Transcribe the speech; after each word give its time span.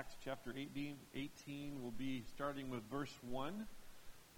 Acts 0.00 0.16
chapter 0.24 0.54
18, 0.56 0.94
18. 1.14 1.82
We'll 1.82 1.90
be 1.90 2.22
starting 2.34 2.70
with 2.70 2.80
verse 2.90 3.12
1. 3.28 3.66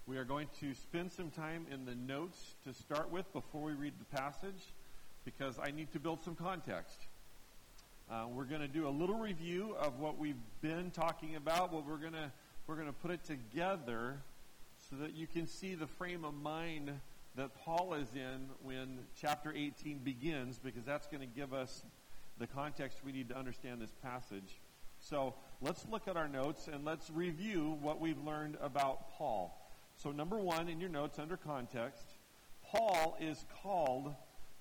We 0.07 0.17
are 0.17 0.25
going 0.25 0.49
to 0.59 0.73
spend 0.73 1.09
some 1.09 1.29
time 1.29 1.65
in 1.71 1.85
the 1.85 1.95
notes 1.95 2.55
to 2.65 2.73
start 2.73 3.09
with 3.09 3.31
before 3.31 3.61
we 3.61 3.71
read 3.71 3.93
the 3.97 4.17
passage 4.17 4.73
because 5.23 5.57
I 5.63 5.71
need 5.71 5.89
to 5.93 6.01
build 6.01 6.21
some 6.21 6.35
context. 6.35 6.97
Uh, 8.11 8.25
we're 8.29 8.43
going 8.43 8.59
to 8.59 8.67
do 8.67 8.89
a 8.89 8.91
little 8.91 9.15
review 9.15 9.73
of 9.79 10.01
what 10.01 10.17
we've 10.17 10.35
been 10.61 10.91
talking 10.91 11.37
about, 11.37 11.71
but 11.71 11.87
we're 11.87 11.95
going 11.95 12.11
to 12.11 12.29
we're 12.67 12.75
going 12.75 12.87
to 12.87 12.93
put 12.93 13.11
it 13.11 13.23
together 13.23 14.17
so 14.89 14.97
that 14.97 15.15
you 15.15 15.27
can 15.27 15.47
see 15.47 15.75
the 15.75 15.87
frame 15.87 16.25
of 16.25 16.33
mind 16.33 16.91
that 17.37 17.55
Paul 17.63 17.93
is 17.93 18.09
in 18.13 18.49
when 18.63 18.99
chapter 19.17 19.53
18 19.55 19.99
begins, 19.99 20.59
because 20.61 20.83
that's 20.83 21.07
going 21.07 21.21
to 21.21 21.33
give 21.33 21.53
us 21.53 21.85
the 22.37 22.47
context 22.47 22.99
we 23.05 23.13
need 23.13 23.29
to 23.29 23.37
understand 23.37 23.81
this 23.81 23.93
passage. 24.03 24.59
So 25.03 25.35
let's 25.63 25.85
look 25.89 26.09
at 26.09 26.17
our 26.17 26.27
notes 26.27 26.67
and 26.67 26.83
let's 26.83 27.09
review 27.09 27.77
what 27.81 28.01
we've 28.01 28.21
learned 28.25 28.57
about 28.61 29.11
Paul. 29.11 29.57
So, 29.95 30.11
number 30.11 30.37
one 30.37 30.67
in 30.67 30.79
your 30.81 30.89
notes 30.89 31.19
under 31.19 31.37
context, 31.37 32.05
Paul 32.69 33.15
is 33.21 33.45
called 33.61 34.13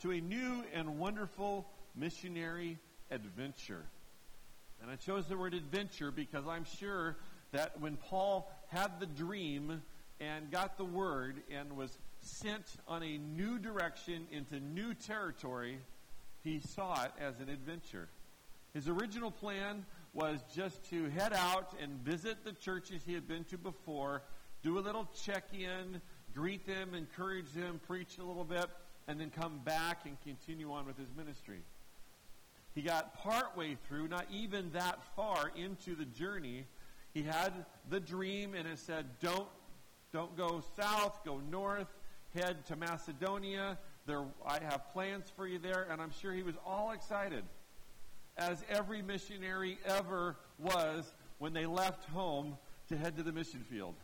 to 0.03 0.13
a 0.13 0.21
new 0.21 0.63
and 0.73 0.99
wonderful 0.99 1.67
missionary 1.97 2.79
adventure. 3.11 3.85
And 4.81 4.91
I 4.91 4.97
chose 4.97 5.27
the 5.27 5.37
word 5.37 5.55
adventure 5.55 6.13
because 6.13 6.47
I'm 6.47 6.65
sure 6.79 7.17
that 7.51 7.81
when 7.81 7.97
Paul 7.97 8.51
had 8.69 9.01
the 9.01 9.07
dream 9.07 9.83
and 10.21 10.51
got 10.51 10.79
the 10.79 10.85
word 10.85 11.43
and 11.51 11.77
was 11.77 11.99
sent 12.21 12.65
on 12.87 13.03
a 13.03 13.19
new 13.19 13.59
direction 13.59 14.27
into 14.31 14.61
new 14.61 14.95
territory, 14.95 15.79
he 16.45 16.61
saw 16.61 17.03
it 17.03 17.13
as 17.21 17.41
an 17.41 17.49
adventure. 17.49 18.09
His 18.73 18.89
original 18.89 19.31
plan 19.31 19.85
was 20.13 20.41
just 20.55 20.83
to 20.91 21.09
head 21.11 21.33
out 21.33 21.75
and 21.81 21.93
visit 22.05 22.45
the 22.45 22.53
churches 22.53 23.03
he 23.07 23.15
had 23.15 23.27
been 23.27 23.45
to 23.45 23.57
before, 23.57 24.23
do 24.63 24.79
a 24.79 24.81
little 24.81 25.09
check 25.25 25.45
in, 25.53 26.01
greet 26.35 26.67
them, 26.67 26.95
encourage 26.95 27.51
them, 27.53 27.81
preach 27.87 28.19
a 28.19 28.25
little 28.25 28.45
bit, 28.45 28.67
and 29.09 29.19
then 29.19 29.31
come 29.31 29.61
back 29.65 30.05
and 30.05 30.21
continue 30.23 30.71
on 30.71 30.87
with 30.87 30.99
his 30.99 31.09
ministry. 31.17 31.61
He 32.75 32.83
got 32.83 33.19
partway 33.19 33.77
through, 33.89 34.09
not 34.09 34.27
even 34.31 34.71
that 34.73 34.99
far 35.17 35.51
into 35.57 35.95
the 35.95 36.05
journey. 36.05 36.67
He 37.13 37.23
had 37.23 37.53
the 37.91 38.01
dream 38.01 38.55
and 38.55 38.67
it 38.67 38.79
said, 38.79 39.07
Don't 39.21 39.49
don't 40.13 40.37
go 40.37 40.63
south, 40.77 41.21
go 41.25 41.41
north, 41.51 41.89
head 42.35 42.67
to 42.67 42.77
Macedonia. 42.77 43.79
There 44.07 44.25
I 44.47 44.59
have 44.63 44.93
plans 44.93 45.31
for 45.35 45.47
you 45.47 45.59
there, 45.59 45.87
and 45.91 46.03
I'm 46.03 46.13
sure 46.21 46.35
he 46.35 46.43
was 46.43 46.55
all 46.67 46.93
excited 46.93 47.45
as 48.37 48.63
every 48.69 49.03
missionary 49.03 49.79
ever 49.85 50.37
was 50.59 51.13
when 51.39 51.53
they 51.53 51.67
left 51.67 52.05
home 52.11 52.57
to 52.89 52.97
head 52.97 53.17
to 53.17 53.23
the 53.23 53.33
mission 53.33 53.65
field. 53.71 53.95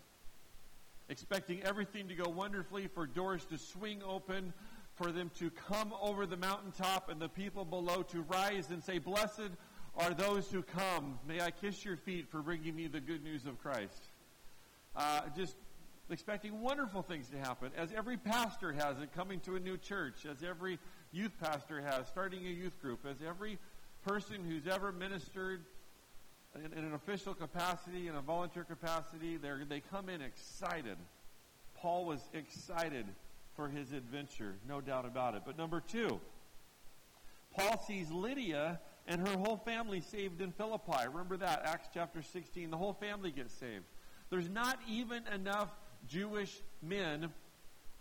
Expecting 1.09 1.62
everything 1.62 2.09
to 2.09 2.15
go 2.15 2.29
wonderfully, 2.29 2.87
for 2.87 3.06
doors 3.06 3.45
to 3.47 3.56
swing 3.56 4.03
open, 4.06 4.53
for 4.95 5.12
them 5.12 5.31
to 5.39 5.51
come 5.51 5.95
over 6.03 6.27
the 6.27 6.37
mountaintop 6.37 7.09
and 7.09 7.21
the 7.21 7.29
people 7.29 7.65
below 7.65 8.03
to 8.03 8.23
rise 8.23 8.71
and 8.71 8.83
say, 8.83 8.99
Blessed 8.99 9.51
are 9.97 10.12
those 10.12 10.51
who 10.51 10.62
come. 10.62 11.19
May 11.27 11.41
I 11.41 11.51
kiss 11.51 11.84
your 11.84 11.97
feet 11.97 12.29
for 12.31 12.43
bringing 12.43 12.77
me 12.77 12.89
the 12.89 13.01
good 13.01 13.23
news 13.25 13.47
of 13.47 13.59
Christ. 13.59 14.09
Uh, 14.95 15.21
just 15.37 15.56
expecting 16.11 16.61
wonderful 16.61 17.03
things 17.03 17.29
to 17.29 17.39
happen, 17.39 17.71
as 17.77 17.91
every 17.93 18.17
pastor 18.17 18.73
has 18.73 18.99
it 19.01 19.12
coming 19.15 19.41
to 19.41 19.56
a 19.56 19.61
new 19.61 19.77
church, 19.77 20.27
as 20.29 20.43
every 20.43 20.79
youth 21.12 21.33
pastor 21.41 21.81
has 21.81 22.06
starting 22.06 22.47
a 22.47 22.51
youth 22.51 22.81
group, 22.81 23.06
as 23.09 23.17
every 23.27 23.59
person 24.09 24.37
who's 24.48 24.67
ever 24.67 24.91
ministered 24.91 25.64
in, 26.55 26.73
in 26.73 26.84
an 26.84 26.95
official 26.95 27.34
capacity, 27.34 28.09
in 28.09 28.15
a 28.15 28.23
volunteer 28.23 28.65
capacity, 28.65 29.37
they 29.37 29.83
come 29.91 30.09
in 30.09 30.23
excited. 30.23 30.97
Paul 31.77 32.06
was 32.06 32.20
excited 32.33 33.05
for 33.55 33.69
his 33.69 33.92
adventure, 33.92 34.55
no 34.66 34.81
doubt 34.81 35.05
about 35.05 35.34
it. 35.34 35.43
But 35.44 35.59
number 35.59 35.83
two, 35.87 36.21
Paul 37.55 37.84
sees 37.87 38.10
Lydia 38.10 38.81
and 39.06 39.27
her 39.27 39.37
whole 39.37 39.59
family 39.59 40.00
saved 40.00 40.41
in 40.41 40.53
Philippi. 40.53 41.06
Remember 41.06 41.37
that, 41.37 41.62
Acts 41.65 41.88
chapter 41.93 42.22
16. 42.22 42.71
The 42.71 42.77
whole 42.78 42.94
family 42.94 43.31
gets 43.31 43.53
saved. 43.53 43.84
There's 44.31 44.49
not 44.49 44.78
even 44.88 45.22
enough 45.34 45.69
Jewish 46.09 46.60
men 46.83 47.28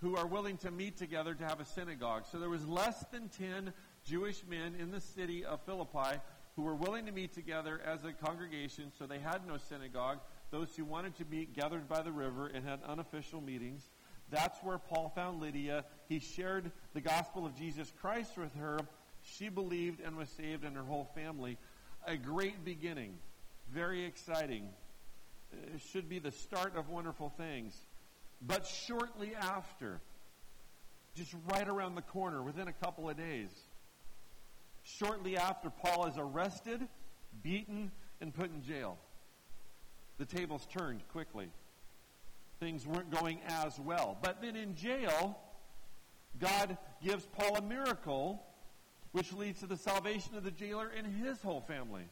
who 0.02 0.16
are 0.16 0.28
willing 0.28 0.58
to 0.58 0.72
meet 0.72 0.98
together 0.98 1.34
to 1.34 1.44
have 1.44 1.60
a 1.60 1.66
synagogue. 1.66 2.26
So 2.32 2.40
there 2.40 2.50
was 2.50 2.68
less 2.68 3.04
than 3.12 3.30
10 3.30 3.74
Jewish 4.06 4.44
men 4.48 4.76
in 4.80 4.92
the 4.92 5.02
city 5.02 5.44
of 5.44 5.62
Philippi 5.62 6.20
who 6.56 6.64
were 6.64 6.76
willing 6.76 7.06
to 7.06 7.12
meet 7.12 7.34
together 7.34 7.82
as 7.86 8.04
a 8.04 8.12
congregation, 8.12 8.92
so 8.98 9.06
they 9.06 9.20
had 9.20 9.48
no 9.48 9.58
synagogue. 9.58 10.20
Those 10.50 10.76
who 10.76 10.86
wanted 10.86 11.16
to 11.18 11.26
meet 11.26 11.54
gathered 11.56 11.88
by 11.88 12.02
the 12.02 12.12
river 12.12 12.48
and 12.48 12.66
had 12.66 12.80
unofficial 12.88 13.42
meetings. 13.42 13.90
That's 14.30 14.58
where 14.64 14.78
Paul 14.78 15.12
found 15.16 15.40
Lydia. 15.40 15.86
He 16.10 16.20
shared 16.20 16.72
the 16.94 17.02
gospel 17.02 17.46
of 17.46 17.56
Jesus 17.56 17.92
Christ 18.02 18.38
with 18.38 18.54
her. 18.56 18.80
She 19.22 19.50
believed 19.50 20.00
and 20.00 20.18
was 20.18 20.30
saved, 20.30 20.64
and 20.64 20.76
her 20.76 20.84
whole 20.84 21.10
family. 21.16 21.58
A 22.06 22.18
great 22.18 22.66
beginning. 22.66 23.16
Very 23.72 24.06
exciting. 24.06 24.70
It 25.74 25.82
should 25.92 26.10
be 26.10 26.20
the 26.20 26.32
start 26.32 26.76
of 26.76 26.90
wonderful 26.90 27.30
things. 27.30 27.76
But 28.42 28.68
shortly 28.68 29.34
after, 29.36 30.00
just 31.16 31.34
right 31.52 31.68
around 31.68 31.96
the 31.96 32.02
corner, 32.02 32.42
within 32.42 32.68
a 32.68 32.74
couple 32.74 33.10
of 33.10 33.18
days, 33.18 33.50
shortly 34.84 35.38
after, 35.38 35.70
Paul 35.70 36.06
is 36.06 36.16
arrested, 36.18 36.88
beaten, 37.42 37.92
and 38.22 38.34
put 38.34 38.52
in 38.52 38.64
jail. 38.64 38.98
The 40.18 40.26
tables 40.26 40.68
turned 40.72 41.08
quickly. 41.10 41.50
Things 42.60 42.88
weren't 42.88 43.12
going 43.12 43.40
as 43.48 43.80
well. 43.80 44.18
But 44.22 44.42
then 44.42 44.56
in 44.56 44.76
jail, 44.76 45.38
God 46.40 46.78
gives 47.04 47.26
Paul 47.26 47.58
a 47.58 47.62
miracle 47.62 48.44
which 49.12 49.34
leads 49.34 49.60
to 49.62 49.68
the 49.68 49.78
salvation 49.78 50.36
of 50.36 50.44
the 50.44 50.52
jailer 50.52 50.92
and 50.96 51.08
his 51.08 51.42
whole 51.42 51.62
family. 51.62 52.04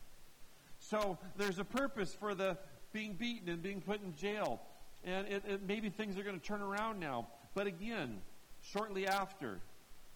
So 0.80 1.18
there's 1.38 1.60
a 1.60 1.64
purpose 1.64 2.14
for 2.14 2.36
the 2.36 2.58
being 2.94 3.14
beaten 3.14 3.50
and 3.50 3.62
being 3.62 3.82
put 3.82 4.02
in 4.02 4.16
jail. 4.16 4.62
And 5.06 5.28
it, 5.28 5.44
it, 5.48 5.62
maybe 5.68 5.90
things 5.90 6.18
are 6.18 6.24
going 6.24 6.40
to 6.40 6.46
turn 6.46 6.62
around 6.62 7.00
now. 7.00 7.28
But 7.54 7.68
again, 7.68 8.22
shortly 8.62 9.08
after, 9.08 9.60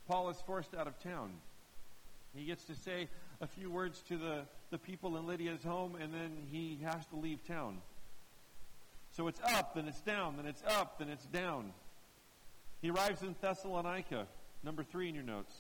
Paul 0.08 0.30
is 0.30 0.38
forced 0.46 0.74
out 0.76 0.88
of 0.88 1.00
town. 1.00 1.32
He 2.36 2.46
gets 2.46 2.64
to 2.66 2.76
say 2.76 3.08
a 3.40 3.48
few 3.48 3.70
words 3.70 4.02
to 4.10 4.18
the, 4.18 4.42
the 4.72 4.78
people 4.78 5.16
in 5.18 5.28
Lydia's 5.28 5.64
home, 5.64 5.96
and 5.96 6.14
then 6.14 6.32
he 6.52 6.80
has 6.84 7.06
to 7.08 7.16
leave 7.16 7.46
town. 7.48 7.78
So 9.16 9.28
it's 9.28 9.40
up, 9.54 9.76
then 9.76 9.88
it's 9.88 10.02
down, 10.02 10.38
then 10.38 10.46
it's 10.46 10.64
up, 10.68 11.00
then 11.00 11.10
it's 11.10 11.26
down. 11.26 11.72
He 12.82 12.90
arrives 12.90 13.22
in 13.22 13.36
Thessalonica, 13.42 14.28
number 14.64 14.84
three 14.84 15.10
in 15.10 15.16
your 15.16 15.24
notes. 15.24 15.54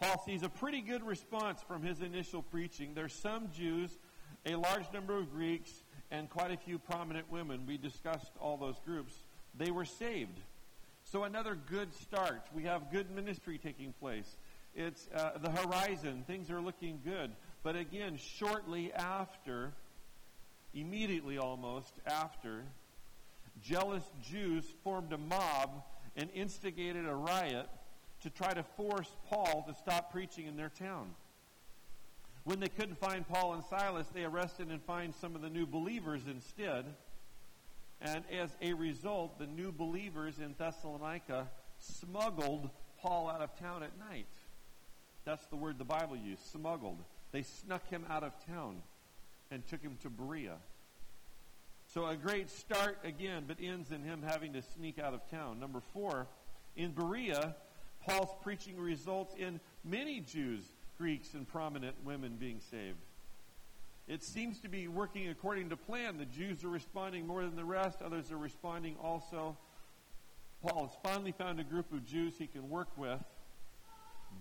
Paul 0.00 0.22
sees 0.24 0.42
a 0.42 0.48
pretty 0.48 0.80
good 0.80 1.06
response 1.06 1.60
from 1.66 1.82
his 1.82 2.00
initial 2.00 2.42
preaching. 2.42 2.92
There's 2.94 3.12
some 3.12 3.50
Jews, 3.52 3.96
a 4.44 4.56
large 4.56 4.92
number 4.92 5.16
of 5.16 5.32
Greeks, 5.32 5.70
and 6.12 6.28
quite 6.28 6.52
a 6.52 6.56
few 6.58 6.78
prominent 6.78 7.32
women. 7.32 7.64
We 7.66 7.78
discussed 7.78 8.32
all 8.38 8.58
those 8.58 8.78
groups. 8.84 9.14
They 9.56 9.70
were 9.70 9.86
saved. 9.86 10.38
So 11.04 11.24
another 11.24 11.56
good 11.68 11.92
start. 11.94 12.42
We 12.54 12.64
have 12.64 12.92
good 12.92 13.10
ministry 13.10 13.58
taking 13.58 13.94
place. 13.94 14.36
It's 14.74 15.08
uh, 15.14 15.38
the 15.42 15.50
horizon. 15.50 16.22
Things 16.26 16.50
are 16.50 16.60
looking 16.60 17.00
good. 17.02 17.32
But 17.62 17.76
again, 17.76 18.18
shortly 18.18 18.92
after, 18.92 19.72
immediately 20.74 21.38
almost 21.38 21.94
after, 22.06 22.64
jealous 23.62 24.04
Jews 24.22 24.66
formed 24.84 25.14
a 25.14 25.18
mob 25.18 25.82
and 26.14 26.28
instigated 26.34 27.06
a 27.06 27.14
riot 27.14 27.68
to 28.22 28.30
try 28.30 28.52
to 28.52 28.62
force 28.62 29.10
Paul 29.30 29.64
to 29.66 29.74
stop 29.74 30.12
preaching 30.12 30.46
in 30.46 30.56
their 30.56 30.68
town. 30.68 31.14
When 32.44 32.58
they 32.58 32.68
couldn't 32.68 32.98
find 32.98 33.26
Paul 33.26 33.54
and 33.54 33.64
Silas, 33.64 34.08
they 34.12 34.24
arrested 34.24 34.68
and 34.68 34.82
fined 34.82 35.14
some 35.20 35.36
of 35.36 35.42
the 35.42 35.48
new 35.48 35.66
believers 35.66 36.22
instead. 36.26 36.84
And 38.00 38.24
as 38.32 38.50
a 38.60 38.72
result, 38.72 39.38
the 39.38 39.46
new 39.46 39.70
believers 39.70 40.38
in 40.38 40.54
Thessalonica 40.58 41.48
smuggled 41.78 42.68
Paul 43.00 43.28
out 43.28 43.42
of 43.42 43.56
town 43.58 43.84
at 43.84 43.96
night. 44.10 44.26
That's 45.24 45.46
the 45.46 45.56
word 45.56 45.78
the 45.78 45.84
Bible 45.84 46.16
used, 46.16 46.44
smuggled. 46.50 46.98
They 47.30 47.42
snuck 47.42 47.88
him 47.88 48.04
out 48.10 48.24
of 48.24 48.32
town 48.44 48.82
and 49.52 49.66
took 49.68 49.80
him 49.80 49.96
to 50.02 50.10
Berea. 50.10 50.56
So 51.94 52.06
a 52.06 52.16
great 52.16 52.50
start 52.50 52.98
again, 53.04 53.44
but 53.46 53.58
ends 53.62 53.92
in 53.92 54.02
him 54.02 54.22
having 54.26 54.54
to 54.54 54.62
sneak 54.62 54.98
out 54.98 55.14
of 55.14 55.28
town. 55.30 55.60
Number 55.60 55.80
four, 55.92 56.26
in 56.74 56.92
Berea, 56.92 57.54
Paul's 58.04 58.34
preaching 58.42 58.80
results 58.80 59.34
in 59.38 59.60
many 59.84 60.20
Jews, 60.20 60.64
Greeks, 60.98 61.34
and 61.34 61.48
prominent 61.48 61.96
women 62.04 62.36
being 62.38 62.60
saved. 62.70 62.98
It 64.08 64.22
seems 64.22 64.58
to 64.60 64.68
be 64.68 64.88
working 64.88 65.28
according 65.28 65.70
to 65.70 65.76
plan. 65.76 66.18
The 66.18 66.24
Jews 66.24 66.64
are 66.64 66.68
responding 66.68 67.26
more 67.26 67.42
than 67.42 67.56
the 67.56 67.64
rest, 67.64 68.02
others 68.02 68.30
are 68.30 68.36
responding 68.36 68.96
also. 69.02 69.56
Paul 70.62 70.86
has 70.86 70.96
finally 71.02 71.32
found 71.32 71.58
a 71.60 71.64
group 71.64 71.92
of 71.92 72.04
Jews 72.04 72.34
he 72.38 72.46
can 72.46 72.68
work 72.68 72.88
with, 72.96 73.22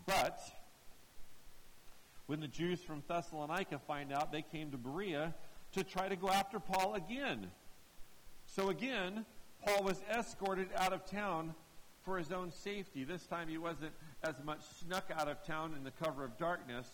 but 0.05 0.39
when 2.27 2.39
the 2.39 2.47
Jews 2.47 2.79
from 2.81 3.03
Thessalonica 3.07 3.79
find 3.87 4.13
out, 4.13 4.31
they 4.31 4.43
came 4.43 4.71
to 4.71 4.77
Berea 4.77 5.33
to 5.73 5.83
try 5.83 6.07
to 6.07 6.15
go 6.15 6.29
after 6.29 6.59
Paul 6.59 6.95
again. 6.95 7.47
So 8.45 8.69
again, 8.69 9.25
Paul 9.65 9.83
was 9.83 10.01
escorted 10.09 10.69
out 10.75 10.93
of 10.93 11.05
town 11.05 11.55
for 12.03 12.17
his 12.17 12.31
own 12.31 12.51
safety. 12.51 13.03
This 13.03 13.25
time 13.25 13.47
he 13.47 13.57
wasn't 13.57 13.93
as 14.23 14.35
much 14.43 14.61
snuck 14.79 15.11
out 15.15 15.27
of 15.27 15.43
town 15.45 15.73
in 15.75 15.83
the 15.83 15.91
cover 15.91 16.23
of 16.23 16.37
darkness, 16.37 16.87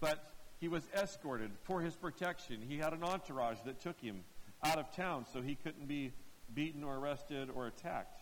but 0.00 0.32
he 0.60 0.68
was 0.68 0.82
escorted 0.94 1.50
for 1.62 1.80
his 1.80 1.94
protection. 1.96 2.60
He 2.68 2.78
had 2.78 2.92
an 2.92 3.02
entourage 3.02 3.58
that 3.64 3.80
took 3.80 4.00
him 4.00 4.24
out 4.62 4.78
of 4.78 4.94
town 4.94 5.24
so 5.32 5.40
he 5.40 5.54
couldn't 5.54 5.86
be 5.86 6.12
beaten 6.52 6.82
or 6.84 6.96
arrested 6.96 7.48
or 7.54 7.66
attacked. 7.66 8.20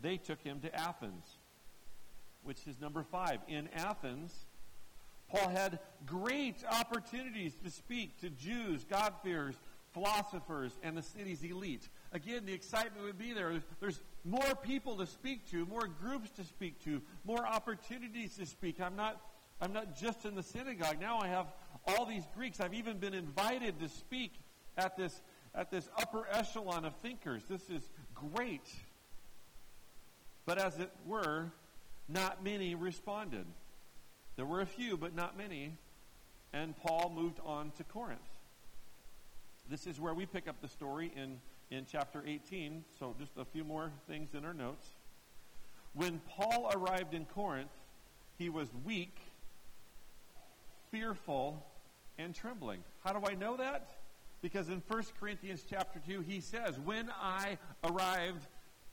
They 0.00 0.16
took 0.16 0.40
him 0.42 0.60
to 0.60 0.74
Athens, 0.74 1.24
which 2.42 2.66
is 2.66 2.80
number 2.80 3.02
five. 3.02 3.40
In 3.48 3.68
Athens, 3.74 4.34
Paul 5.28 5.48
had 5.48 5.78
great 6.06 6.64
opportunities 6.70 7.54
to 7.64 7.70
speak 7.70 8.20
to 8.20 8.30
Jews, 8.30 8.84
God-fearers, 8.88 9.56
philosophers, 9.92 10.78
and 10.82 10.96
the 10.96 11.02
city's 11.02 11.42
elite. 11.42 11.88
Again, 12.12 12.46
the 12.46 12.52
excitement 12.52 13.04
would 13.04 13.18
be 13.18 13.32
there. 13.32 13.60
There's 13.80 14.00
more 14.24 14.54
people 14.62 14.96
to 14.96 15.06
speak 15.06 15.50
to, 15.50 15.66
more 15.66 15.86
groups 15.86 16.30
to 16.32 16.44
speak 16.44 16.82
to, 16.84 17.00
more 17.24 17.46
opportunities 17.46 18.36
to 18.36 18.46
speak. 18.46 18.80
I'm 18.80 18.96
not, 18.96 19.20
I'm 19.60 19.72
not 19.72 19.96
just 19.96 20.24
in 20.24 20.34
the 20.34 20.42
synagogue. 20.42 21.00
Now 21.00 21.18
I 21.18 21.28
have 21.28 21.46
all 21.86 22.06
these 22.06 22.24
Greeks. 22.34 22.60
I've 22.60 22.74
even 22.74 22.98
been 22.98 23.14
invited 23.14 23.80
to 23.80 23.88
speak 23.88 24.34
at 24.76 24.96
this, 24.96 25.20
at 25.54 25.70
this 25.70 25.88
upper 25.96 26.26
echelon 26.30 26.84
of 26.84 26.94
thinkers. 26.96 27.42
This 27.48 27.70
is 27.70 27.88
great. 28.14 28.68
But 30.44 30.58
as 30.58 30.78
it 30.78 30.90
were, 31.06 31.52
not 32.08 32.44
many 32.44 32.74
responded. 32.74 33.46
There 34.36 34.46
were 34.46 34.60
a 34.60 34.66
few, 34.66 34.96
but 34.96 35.14
not 35.14 35.36
many. 35.36 35.76
And 36.52 36.76
Paul 36.76 37.12
moved 37.14 37.38
on 37.44 37.70
to 37.78 37.84
Corinth. 37.84 38.20
This 39.68 39.86
is 39.86 40.00
where 40.00 40.14
we 40.14 40.26
pick 40.26 40.48
up 40.48 40.60
the 40.60 40.68
story 40.68 41.12
in, 41.14 41.40
in 41.70 41.86
chapter 41.90 42.22
18. 42.26 42.84
So 42.98 43.14
just 43.18 43.32
a 43.36 43.44
few 43.44 43.64
more 43.64 43.92
things 44.08 44.34
in 44.34 44.44
our 44.44 44.54
notes. 44.54 44.86
When 45.94 46.20
Paul 46.28 46.70
arrived 46.74 47.14
in 47.14 47.24
Corinth, 47.24 47.70
he 48.38 48.48
was 48.48 48.68
weak, 48.84 49.16
fearful, 50.90 51.64
and 52.18 52.34
trembling. 52.34 52.80
How 53.04 53.12
do 53.12 53.26
I 53.26 53.34
know 53.34 53.56
that? 53.56 53.88
Because 54.42 54.68
in 54.68 54.82
1 54.86 55.02
Corinthians 55.18 55.64
chapter 55.68 56.00
2, 56.06 56.22
he 56.22 56.40
says, 56.40 56.78
When 56.78 57.10
I 57.20 57.58
arrived 57.84 58.46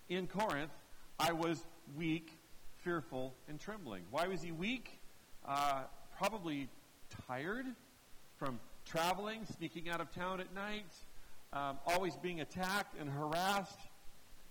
in 0.10 0.28
Corinth, 0.28 0.72
I 1.20 1.32
was 1.32 1.66
weak, 1.96 2.32
fearful, 2.84 3.34
and 3.48 3.60
trembling. 3.60 4.04
Why 4.12 4.28
was 4.28 4.42
he 4.42 4.52
weak? 4.52 5.00
Uh, 5.46 5.84
probably 6.18 6.68
tired 7.28 7.66
from 8.38 8.60
traveling, 8.86 9.46
sneaking 9.58 9.90
out 9.90 10.02
of 10.02 10.12
town 10.12 10.42
at 10.42 10.54
night, 10.54 10.86
um, 11.54 11.78
always 11.86 12.16
being 12.18 12.42
attacked 12.42 13.00
and 13.00 13.10
harassed. 13.10 13.80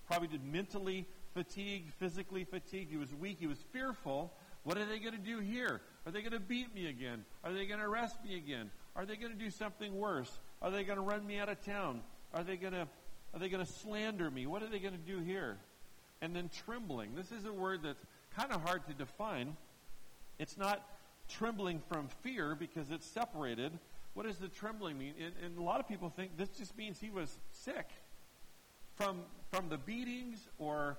Probably 0.07 0.29
did 0.29 0.45
mentally 0.45 1.07
fatigued, 1.35 1.93
physically 1.95 2.45
fatigued. 2.45 2.91
He 2.91 2.97
was 2.97 3.15
weak. 3.15 3.39
He 3.41 3.47
was 3.47 3.59
fearful. 3.73 4.33
What 4.65 4.79
are 4.79 4.85
they 4.85 4.99
going 4.99 5.13
to 5.13 5.19
do 5.19 5.41
here? 5.41 5.81
Are 6.05 6.13
they 6.13 6.21
going 6.21 6.33
to 6.33 6.41
beat 6.41 6.75
me 6.75 6.87
again? 6.89 7.25
Are 7.45 7.53
they 7.53 7.67
going 7.67 7.81
to 7.81 7.87
arrest 7.87 8.17
me 8.25 8.37
again? 8.37 8.71
Are 8.95 9.05
they 9.05 9.17
going 9.17 9.33
to 9.33 9.39
do 9.39 9.51
something 9.51 9.97
worse? 9.97 10.39
Are 10.63 10.71
they 10.71 10.85
going 10.85 10.99
to 10.99 11.05
run 11.05 11.27
me 11.27 11.39
out 11.39 11.49
of 11.49 11.65
town? 11.65 12.01
Are 12.35 12.43
they 12.43 12.57
going 12.57 12.73
to 12.73 12.89
are 13.37 13.39
they 13.39 13.51
going 13.51 13.65
to 13.65 13.71
slander 13.71 14.31
me? 14.31 14.47
What 14.47 14.63
are 14.63 14.69
they 14.69 14.79
going 14.79 14.95
to 14.95 14.99
do 14.99 15.19
here? 15.19 15.59
And 16.23 16.35
then 16.35 16.49
trembling. 16.65 17.15
This 17.15 17.33
is 17.33 17.45
a 17.45 17.53
word 17.53 17.81
that's 17.83 18.03
kind 18.35 18.51
of 18.51 18.63
hard 18.63 18.87
to 18.87 18.95
define. 18.95 19.59
It's 20.39 20.57
not 20.57 20.83
trembling 21.29 21.83
from 21.87 22.09
fear 22.23 22.55
because 22.55 22.91
it's 22.91 23.07
separated. 23.07 23.79
What 24.17 24.25
does 24.25 24.39
the 24.39 24.49
trembling 24.49 24.97
mean? 24.97 25.13
And, 25.23 25.35
and, 25.45 25.59
a 25.59 25.63
lot 25.63 25.79
of 25.79 25.87
people 25.87 26.09
think 26.09 26.39
this 26.39 26.49
just 26.49 26.75
means 26.75 26.99
he 26.99 27.11
was 27.11 27.37
sick 27.51 27.87
from 28.95 29.21
from 29.51 29.69
the 29.69 29.77
beatings 29.77 30.39
or 30.57 30.97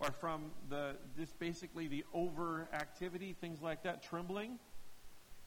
or 0.00 0.10
from 0.10 0.50
the 0.68 0.96
just 1.16 1.38
basically 1.38 1.86
the 1.86 2.04
overactivity, 2.12 3.36
things 3.36 3.62
like 3.62 3.84
that. 3.84 4.02
Trembling, 4.02 4.58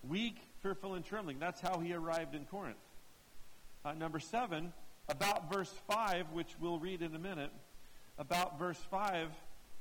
weak, 0.07 0.37
fearful, 0.61 0.93
and 0.93 1.03
trembling. 1.03 1.39
That's 1.39 1.59
how 1.59 1.79
he 1.79 1.91
arrived 1.91 2.35
in 2.35 2.45
Corinth. 2.45 2.77
Uh, 3.83 3.91
number 3.91 4.21
seven, 4.21 4.71
about 5.09 5.51
verse 5.51 5.73
five, 5.89 6.25
which 6.31 6.55
we'll 6.61 6.79
read 6.79 7.01
in 7.01 7.13
a 7.13 7.19
minute. 7.19 7.51
About 8.17 8.57
verse 8.57 8.79
five, 8.89 9.27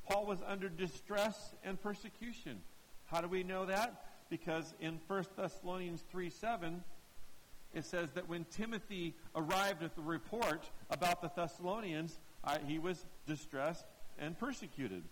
Paul 0.09 0.27
was 0.27 0.41
under 0.45 0.69
distress 0.69 1.55
and 1.63 1.81
persecution. 1.81 2.63
How 3.07 3.21
do 3.21 3.29
we 3.29 3.45
know 3.45 3.65
that? 3.67 4.07
Because 4.29 4.75
in 4.81 4.99
1 5.07 5.25
Thessalonians 5.37 6.03
3 6.11 6.31
7, 6.31 6.83
it 7.75 7.85
says 7.85 8.09
that 8.15 8.29
when 8.29 8.45
Timothy 8.51 9.15
arrived 9.37 9.83
at 9.83 9.95
the 9.95 10.03
report 10.03 10.69
about 10.91 11.21
the 11.21 11.31
Thessalonians, 11.35 12.19
he 12.67 12.79
was 12.79 13.05
distressed 13.27 13.85
and 14.19 14.39
persecuted. 14.39 15.03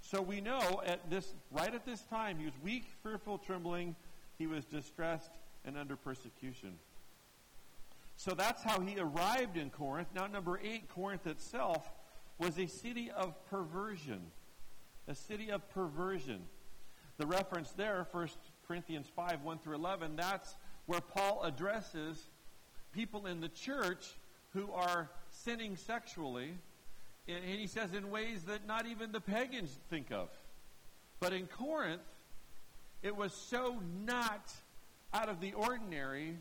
So 0.00 0.22
we 0.22 0.40
know 0.40 0.80
at 0.86 1.10
this 1.10 1.34
right 1.50 1.74
at 1.74 1.84
this 1.84 2.02
time 2.02 2.38
he 2.38 2.46
was 2.46 2.54
weak, 2.62 2.86
fearful, 3.02 3.38
trembling, 3.38 3.96
he 4.38 4.46
was 4.46 4.64
distressed 4.64 5.30
and 5.64 5.76
under 5.76 5.96
persecution. 5.96 6.78
So 8.16 8.34
that's 8.34 8.62
how 8.62 8.80
he 8.80 8.98
arrived 8.98 9.56
in 9.56 9.70
Corinth. 9.70 10.08
Now 10.14 10.26
number 10.26 10.58
8, 10.62 10.88
Corinth 10.88 11.26
itself 11.26 11.90
was 12.38 12.58
a 12.58 12.66
city 12.66 13.10
of 13.10 13.34
perversion. 13.50 14.20
A 15.08 15.14
city 15.14 15.50
of 15.50 15.68
perversion. 15.70 16.40
The 17.18 17.26
reference 17.26 17.72
there, 17.72 18.06
1 18.12 18.28
Corinthians 18.66 19.08
5, 19.14 19.42
1 19.42 19.58
through 19.58 19.74
11, 19.74 20.16
that's 20.16 20.56
where 20.86 21.00
Paul 21.00 21.42
addresses 21.44 22.22
people 22.92 23.26
in 23.26 23.40
the 23.40 23.48
church 23.48 24.14
who 24.52 24.70
are 24.72 25.08
sinning 25.30 25.76
sexually. 25.76 26.52
And 27.28 27.44
he 27.44 27.66
says 27.66 27.92
in 27.92 28.10
ways 28.10 28.42
that 28.44 28.66
not 28.66 28.86
even 28.86 29.12
the 29.12 29.20
pagans 29.20 29.78
think 29.88 30.10
of. 30.10 30.28
But 31.20 31.32
in 31.32 31.46
Corinth, 31.46 32.00
it 33.02 33.14
was 33.14 33.32
so 33.32 33.80
not 34.04 34.50
out 35.12 35.28
of 35.28 35.40
the 35.40 35.52
ordinary 35.52 36.36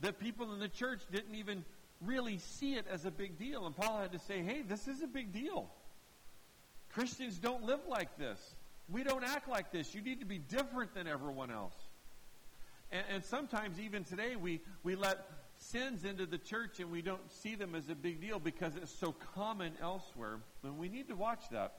that 0.00 0.18
people 0.18 0.52
in 0.52 0.58
the 0.58 0.68
church 0.68 1.00
didn't 1.10 1.34
even 1.34 1.64
really 2.00 2.38
see 2.38 2.74
it 2.74 2.86
as 2.90 3.04
a 3.04 3.10
big 3.10 3.38
deal. 3.38 3.66
And 3.66 3.76
Paul 3.76 3.98
had 3.98 4.12
to 4.12 4.18
say, 4.18 4.42
hey, 4.42 4.62
this 4.62 4.88
is 4.88 5.02
a 5.02 5.06
big 5.06 5.32
deal. 5.32 5.70
Christians 6.92 7.38
don't 7.38 7.64
live 7.64 7.80
like 7.88 8.18
this. 8.18 8.54
We 8.88 9.04
don't 9.04 9.24
act 9.24 9.48
like 9.48 9.70
this. 9.70 9.94
You 9.94 10.02
need 10.02 10.20
to 10.20 10.26
be 10.26 10.38
different 10.38 10.94
than 10.94 11.06
everyone 11.06 11.50
else. 11.50 11.74
And, 12.92 13.04
and 13.10 13.24
sometimes, 13.24 13.78
even 13.78 14.04
today, 14.04 14.36
we, 14.36 14.60
we 14.82 14.96
let 14.96 15.26
sins 15.56 16.04
into 16.04 16.26
the 16.26 16.38
church 16.38 16.80
and 16.80 16.90
we 16.90 17.02
don't 17.02 17.30
see 17.30 17.54
them 17.54 17.74
as 17.74 17.88
a 17.88 17.94
big 17.94 18.20
deal 18.20 18.38
because 18.38 18.76
it's 18.76 18.90
so 18.92 19.14
common 19.34 19.72
elsewhere. 19.82 20.38
And 20.64 20.78
we 20.78 20.88
need 20.88 21.08
to 21.08 21.14
watch 21.14 21.48
that. 21.50 21.74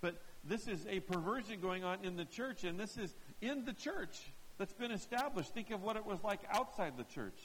But 0.00 0.20
this 0.44 0.68
is 0.68 0.86
a 0.88 1.00
perversion 1.00 1.60
going 1.60 1.84
on 1.84 1.98
in 2.02 2.16
the 2.16 2.24
church, 2.24 2.64
and 2.64 2.78
this 2.78 2.98
is 2.98 3.14
in 3.40 3.64
the 3.64 3.72
church 3.72 4.20
that's 4.58 4.72
been 4.72 4.90
established. 4.90 5.54
Think 5.54 5.70
of 5.70 5.82
what 5.82 5.96
it 5.96 6.04
was 6.04 6.22
like 6.24 6.40
outside 6.50 6.94
the 6.96 7.04
church. 7.04 7.38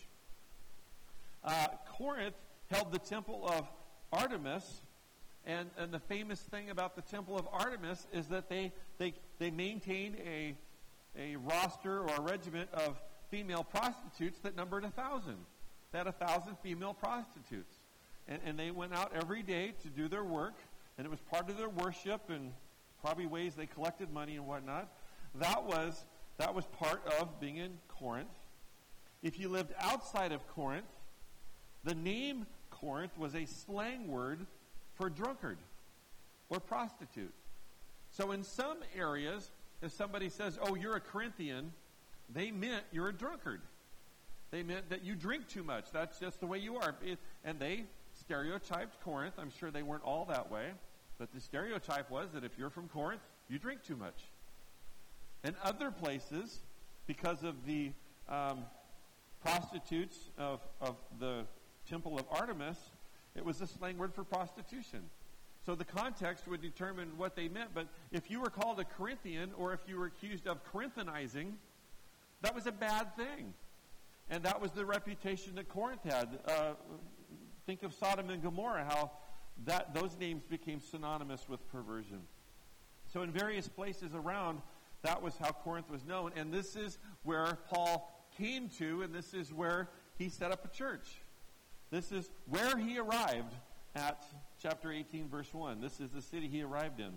Uh, 1.43 1.67
Corinth 1.97 2.35
held 2.71 2.91
the 2.91 2.99
temple 2.99 3.47
of 3.47 3.67
Artemis, 4.11 4.81
and, 5.45 5.69
and 5.77 5.91
the 5.91 5.99
famous 5.99 6.39
thing 6.39 6.71
about 6.71 6.95
the 6.95 7.01
temple 7.03 7.37
of 7.37 7.47
Artemis 7.53 8.07
is 8.11 8.27
that 8.27 8.49
they, 8.49 8.73
they, 8.97 9.13
they 9.37 9.51
maintained 9.51 10.15
a, 10.25 10.55
a 11.15 11.35
roster 11.37 12.01
or 12.01 12.15
a 12.15 12.21
regiment 12.21 12.69
of 12.73 12.99
female 13.29 13.63
prostitutes 13.63 14.39
that 14.39 14.55
numbered 14.55 14.83
a 14.83 14.89
thousand. 14.89 15.37
They 15.91 15.97
had 15.97 16.07
a 16.07 16.11
thousand 16.11 16.57
female 16.63 16.93
prostitutes. 16.93 17.75
And, 18.27 18.39
and 18.45 18.59
they 18.59 18.71
went 18.71 18.93
out 18.93 19.11
every 19.15 19.43
day 19.43 19.73
to 19.83 19.89
do 19.89 20.07
their 20.07 20.23
work, 20.23 20.55
and 20.97 21.05
it 21.05 21.09
was 21.09 21.21
part 21.21 21.49
of 21.49 21.57
their 21.57 21.69
worship 21.69 22.29
and 22.29 22.51
probably 23.01 23.25
ways 23.25 23.55
they 23.55 23.67
collected 23.67 24.11
money 24.11 24.35
and 24.35 24.47
whatnot. 24.47 24.89
That 25.35 25.63
was, 25.63 26.05
that 26.37 26.53
was 26.53 26.65
part 26.65 27.01
of 27.19 27.39
being 27.39 27.57
in 27.57 27.77
Corinth. 27.87 28.29
If 29.23 29.39
you 29.39 29.49
lived 29.49 29.73
outside 29.79 30.31
of 30.31 30.45
Corinth, 30.47 30.85
the 31.83 31.95
name 31.95 32.45
Corinth 32.69 33.17
was 33.17 33.33
a 33.35 33.45
slang 33.45 34.07
word 34.07 34.45
for 34.95 35.09
drunkard 35.09 35.57
or 36.49 36.59
prostitute. 36.59 37.33
So 38.11 38.31
in 38.31 38.43
some 38.43 38.77
areas, 38.95 39.51
if 39.81 39.91
somebody 39.91 40.29
says, 40.29 40.57
oh, 40.61 40.75
you're 40.75 40.95
a 40.95 41.01
Corinthian, 41.01 41.71
they 42.33 42.51
meant 42.51 42.83
you're 42.91 43.09
a 43.09 43.13
drunkard. 43.13 43.61
They 44.51 44.63
meant 44.63 44.89
that 44.89 45.03
you 45.03 45.15
drink 45.15 45.47
too 45.47 45.63
much. 45.63 45.91
That's 45.91 46.19
just 46.19 46.39
the 46.39 46.47
way 46.47 46.57
you 46.57 46.77
are. 46.77 46.95
And 47.43 47.59
they 47.59 47.83
stereotyped 48.13 49.01
Corinth. 49.03 49.35
I'm 49.37 49.51
sure 49.59 49.71
they 49.71 49.83
weren't 49.83 50.03
all 50.03 50.25
that 50.25 50.49
way. 50.49 50.67
But 51.17 51.33
the 51.33 51.41
stereotype 51.41 52.09
was 52.09 52.31
that 52.33 52.43
if 52.43 52.57
you're 52.57 52.69
from 52.69 52.87
Corinth, 52.87 53.21
you 53.49 53.59
drink 53.59 53.83
too 53.83 53.95
much. 53.95 54.23
And 55.43 55.55
other 55.63 55.91
places, 55.91 56.59
because 57.05 57.43
of 57.43 57.65
the 57.65 57.91
um, 58.29 58.59
prostitutes 59.43 60.17
of, 60.37 60.59
of 60.81 60.95
the 61.19 61.45
temple 61.89 62.17
of 62.17 62.25
Artemis, 62.31 62.77
it 63.35 63.45
was 63.45 63.61
a 63.61 63.67
slang 63.67 63.97
word 63.97 64.13
for 64.13 64.23
prostitution. 64.23 65.01
So 65.67 65.75
the 65.75 65.83
context 65.83 66.47
would 66.47 66.61
determine 66.61 67.09
what 67.17 67.35
they 67.35 67.49
meant. 67.49 67.71
But 67.73 67.89
if 68.13 68.31
you 68.31 68.39
were 68.39 68.49
called 68.49 68.79
a 68.79 68.85
Corinthian 68.85 69.51
or 69.57 69.73
if 69.73 69.81
you 69.85 69.99
were 69.99 70.05
accused 70.05 70.47
of 70.47 70.59
Corinthianizing, 70.71 71.55
that 72.41 72.55
was 72.55 72.67
a 72.67 72.71
bad 72.71 73.13
thing. 73.17 73.53
And 74.29 74.43
that 74.43 74.61
was 74.61 74.71
the 74.71 74.85
reputation 74.85 75.55
that 75.55 75.67
Corinth 75.67 76.05
had. 76.05 76.39
Uh, 76.47 76.75
think 77.65 77.83
of 77.83 77.93
Sodom 77.93 78.29
and 78.29 78.41
Gomorrah, 78.41 78.85
how 78.85 79.11
that 79.65 79.93
those 79.93 80.15
names 80.17 80.41
became 80.45 80.79
synonymous 80.79 81.49
with 81.49 81.69
perversion. 81.69 82.21
So 83.11 83.23
in 83.23 83.31
various 83.31 83.67
places 83.67 84.15
around, 84.15 84.61
that 85.01 85.21
was 85.21 85.35
how 85.37 85.51
Corinth 85.51 85.89
was 85.89 86.05
known. 86.05 86.31
And 86.37 86.53
this 86.53 86.77
is 86.77 86.97
where 87.23 87.57
Paul 87.69 88.25
came 88.37 88.69
to, 88.77 89.01
and 89.01 89.13
this 89.13 89.33
is 89.33 89.51
where 89.51 89.89
he 90.17 90.29
set 90.29 90.49
up 90.53 90.63
a 90.63 90.69
church. 90.69 91.19
This 91.91 92.13
is 92.13 92.29
where 92.45 92.77
he 92.77 92.99
arrived 92.99 93.53
at 93.97 94.23
chapter 94.61 94.91
18, 94.91 95.27
verse 95.27 95.53
1. 95.53 95.81
This 95.81 95.99
is 95.99 96.11
the 96.11 96.21
city 96.21 96.47
he 96.47 96.61
arrived 96.61 96.99
in. 96.99 97.13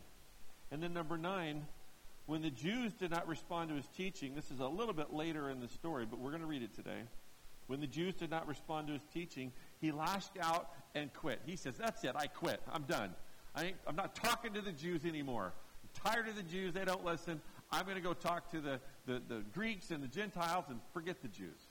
And 0.70 0.82
then 0.82 0.92
number 0.92 1.18
9, 1.18 1.66
when 2.26 2.42
the 2.42 2.50
Jews 2.50 2.92
did 2.94 3.10
not 3.10 3.28
respond 3.28 3.68
to 3.68 3.74
his 3.74 3.86
teaching, 3.96 4.34
this 4.34 4.50
is 4.50 4.60
a 4.60 4.66
little 4.66 4.94
bit 4.94 5.12
later 5.12 5.50
in 5.50 5.60
the 5.60 5.68
story, 5.68 6.06
but 6.08 6.18
we're 6.18 6.30
going 6.30 6.42
to 6.42 6.46
read 6.46 6.62
it 6.62 6.74
today. 6.74 7.02
When 7.66 7.80
the 7.80 7.86
Jews 7.86 8.14
did 8.14 8.30
not 8.30 8.48
respond 8.48 8.88
to 8.88 8.94
his 8.94 9.02
teaching, 9.12 9.52
he 9.80 9.92
lashed 9.92 10.38
out 10.40 10.70
and 10.94 11.12
quit. 11.12 11.40
He 11.44 11.56
says, 11.56 11.74
That's 11.76 12.02
it, 12.02 12.12
I 12.16 12.26
quit. 12.26 12.60
I'm 12.72 12.82
done. 12.82 13.10
I 13.54 13.74
am 13.86 13.96
not 13.96 14.14
talking 14.14 14.54
to 14.54 14.60
the 14.60 14.72
Jews 14.72 15.04
anymore. 15.04 15.52
I'm 15.82 16.10
tired 16.10 16.28
of 16.28 16.36
the 16.36 16.42
Jews. 16.42 16.72
They 16.72 16.84
don't 16.84 17.04
listen. 17.04 17.40
I'm 17.72 17.84
going 17.84 17.96
to 17.96 18.02
go 18.02 18.12
talk 18.12 18.50
to 18.52 18.60
the, 18.60 18.80
the, 19.06 19.22
the 19.28 19.44
Greeks 19.52 19.90
and 19.90 20.02
the 20.02 20.08
Gentiles 20.08 20.64
and 20.68 20.80
forget 20.92 21.22
the 21.22 21.28
Jews. 21.28 21.68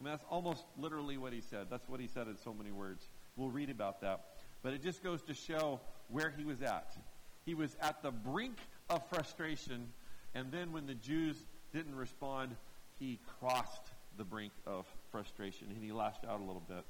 I 0.00 0.04
mean, 0.04 0.12
that's 0.12 0.24
almost 0.30 0.64
literally 0.78 1.16
what 1.16 1.32
he 1.32 1.40
said. 1.40 1.66
That's 1.70 1.88
what 1.88 2.00
he 2.00 2.06
said 2.06 2.26
in 2.26 2.36
so 2.36 2.52
many 2.52 2.70
words. 2.70 3.08
We'll 3.36 3.50
read 3.50 3.70
about 3.70 4.00
that. 4.02 4.24
But 4.62 4.74
it 4.74 4.82
just 4.82 5.02
goes 5.02 5.22
to 5.22 5.34
show 5.34 5.80
where 6.08 6.32
he 6.36 6.44
was 6.44 6.62
at. 6.62 6.96
He 7.44 7.54
was 7.54 7.76
at 7.80 8.02
the 8.02 8.10
brink 8.10 8.58
of 8.88 9.06
frustration, 9.08 9.88
and 10.34 10.52
then 10.52 10.72
when 10.72 10.86
the 10.86 10.94
Jews 10.94 11.36
didn't 11.72 11.96
respond, 11.96 12.54
he 12.98 13.18
crossed 13.40 13.90
the 14.16 14.24
brink 14.24 14.52
of 14.66 14.86
frustration 15.10 15.68
and 15.70 15.82
he 15.82 15.90
lashed 15.92 16.24
out 16.28 16.40
a 16.40 16.44
little 16.44 16.62
bit. 16.68 16.84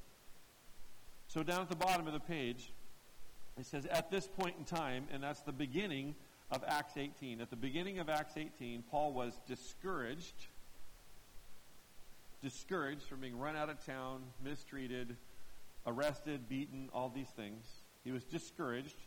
So, 1.27 1.41
down 1.41 1.61
at 1.61 1.69
the 1.69 1.75
bottom 1.75 2.05
of 2.05 2.13
the 2.13 2.19
page, 2.19 2.71
it 3.57 3.65
says, 3.65 3.85
At 3.85 4.11
this 4.11 4.27
point 4.27 4.55
in 4.59 4.65
time, 4.65 5.07
and 5.11 5.23
that's 5.23 5.41
the 5.41 5.51
beginning 5.51 6.15
of 6.51 6.63
Acts 6.67 6.97
18. 6.97 7.41
At 7.41 7.49
the 7.49 7.55
beginning 7.55 7.99
of 7.99 8.09
Acts 8.09 8.37
18, 8.37 8.83
Paul 8.91 9.13
was 9.13 9.39
discouraged, 9.47 10.35
discouraged 12.43 13.03
from 13.03 13.21
being 13.21 13.39
run 13.39 13.55
out 13.55 13.69
of 13.69 13.83
town, 13.85 14.21
mistreated, 14.43 15.15
arrested, 15.85 16.47
beaten, 16.47 16.89
all 16.93 17.09
these 17.09 17.29
things. 17.29 17.65
He 18.03 18.11
was 18.11 18.23
discouraged. 18.23 18.97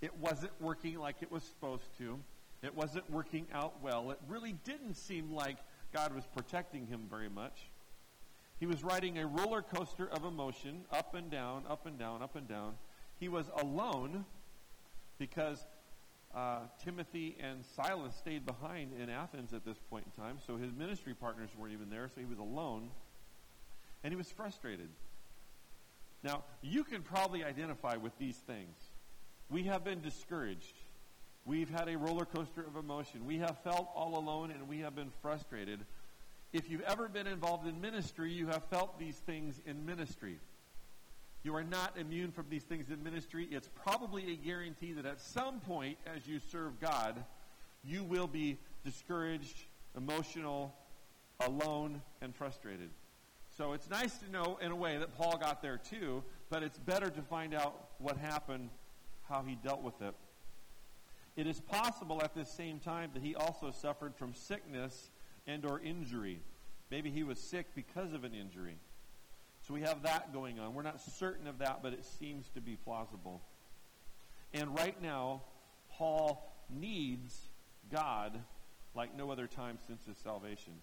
It 0.00 0.16
wasn't 0.18 0.52
working 0.60 0.98
like 0.98 1.16
it 1.22 1.30
was 1.30 1.42
supposed 1.42 1.96
to. 1.98 2.18
It 2.62 2.74
wasn't 2.74 3.08
working 3.10 3.46
out 3.52 3.74
well. 3.82 4.10
It 4.10 4.18
really 4.28 4.54
didn't 4.64 4.94
seem 4.94 5.32
like 5.32 5.56
God 5.92 6.14
was 6.14 6.24
protecting 6.34 6.86
him 6.86 7.02
very 7.08 7.28
much. 7.28 7.70
He 8.58 8.66
was 8.66 8.82
riding 8.82 9.18
a 9.18 9.26
roller 9.26 9.62
coaster 9.62 10.08
of 10.08 10.24
emotion, 10.24 10.84
up 10.90 11.14
and 11.14 11.30
down, 11.30 11.64
up 11.68 11.86
and 11.86 11.98
down, 11.98 12.22
up 12.22 12.36
and 12.36 12.48
down. 12.48 12.74
He 13.18 13.28
was 13.28 13.50
alone 13.56 14.24
because 15.18 15.66
uh, 16.34 16.60
Timothy 16.82 17.36
and 17.40 17.64
Silas 17.64 18.14
stayed 18.14 18.44
behind 18.44 18.92
in 19.00 19.10
Athens 19.10 19.52
at 19.52 19.64
this 19.64 19.78
point 19.90 20.06
in 20.06 20.22
time, 20.22 20.38
so 20.46 20.56
his 20.56 20.72
ministry 20.72 21.14
partners 21.14 21.50
weren't 21.58 21.72
even 21.72 21.90
there, 21.90 22.08
so 22.14 22.20
he 22.20 22.26
was 22.26 22.38
alone. 22.38 22.90
And 24.02 24.12
he 24.12 24.16
was 24.16 24.30
frustrated. 24.30 24.88
Now, 26.26 26.42
you 26.60 26.82
can 26.82 27.02
probably 27.02 27.44
identify 27.44 27.94
with 27.94 28.18
these 28.18 28.34
things. 28.34 28.76
We 29.48 29.62
have 29.62 29.84
been 29.84 30.00
discouraged. 30.00 30.74
We've 31.44 31.70
had 31.70 31.88
a 31.88 31.96
roller 31.96 32.24
coaster 32.24 32.62
of 32.66 32.74
emotion. 32.74 33.24
We 33.26 33.38
have 33.38 33.56
felt 33.62 33.88
all 33.94 34.18
alone 34.18 34.50
and 34.50 34.68
we 34.68 34.80
have 34.80 34.96
been 34.96 35.12
frustrated. 35.22 35.78
If 36.52 36.68
you've 36.68 36.80
ever 36.80 37.08
been 37.08 37.28
involved 37.28 37.68
in 37.68 37.80
ministry, 37.80 38.32
you 38.32 38.48
have 38.48 38.64
felt 38.64 38.98
these 38.98 39.14
things 39.14 39.60
in 39.66 39.86
ministry. 39.86 40.40
You 41.44 41.54
are 41.54 41.62
not 41.62 41.96
immune 41.96 42.32
from 42.32 42.46
these 42.50 42.64
things 42.64 42.90
in 42.90 43.04
ministry. 43.04 43.46
It's 43.48 43.70
probably 43.76 44.32
a 44.32 44.34
guarantee 44.34 44.94
that 44.94 45.06
at 45.06 45.20
some 45.20 45.60
point, 45.60 45.96
as 46.12 46.26
you 46.26 46.40
serve 46.50 46.80
God, 46.80 47.22
you 47.84 48.02
will 48.02 48.26
be 48.26 48.58
discouraged, 48.84 49.56
emotional, 49.96 50.74
alone, 51.38 52.02
and 52.20 52.34
frustrated. 52.34 52.90
So 53.56 53.72
it's 53.72 53.88
nice 53.88 54.18
to 54.18 54.30
know, 54.30 54.58
in 54.60 54.70
a 54.70 54.76
way, 54.76 54.98
that 54.98 55.16
Paul 55.16 55.38
got 55.38 55.62
there 55.62 55.78
too, 55.78 56.22
but 56.50 56.62
it's 56.62 56.78
better 56.78 57.08
to 57.08 57.22
find 57.22 57.54
out 57.54 57.88
what 57.98 58.18
happened, 58.18 58.68
how 59.28 59.42
he 59.42 59.54
dealt 59.54 59.82
with 59.82 60.02
it. 60.02 60.14
It 61.36 61.46
is 61.46 61.60
possible 61.60 62.20
at 62.22 62.34
this 62.34 62.50
same 62.50 62.80
time 62.80 63.10
that 63.14 63.22
he 63.22 63.34
also 63.34 63.70
suffered 63.70 64.14
from 64.14 64.34
sickness 64.34 65.10
and 65.46 65.64
or 65.64 65.80
injury. 65.80 66.40
Maybe 66.90 67.10
he 67.10 67.22
was 67.22 67.38
sick 67.38 67.66
because 67.74 68.12
of 68.12 68.24
an 68.24 68.34
injury. 68.34 68.76
So 69.66 69.72
we 69.72 69.80
have 69.80 70.02
that 70.02 70.34
going 70.34 70.58
on. 70.58 70.74
We're 70.74 70.82
not 70.82 71.00
certain 71.00 71.46
of 71.46 71.58
that, 71.58 71.82
but 71.82 71.92
it 71.94 72.04
seems 72.04 72.48
to 72.50 72.60
be 72.60 72.76
plausible. 72.76 73.40
And 74.52 74.74
right 74.74 75.00
now, 75.02 75.42
Paul 75.92 76.54
needs 76.70 77.48
God 77.90 78.38
like 78.94 79.16
no 79.16 79.30
other 79.30 79.46
time 79.46 79.78
since 79.86 80.04
his 80.04 80.16
salvation. 80.18 80.74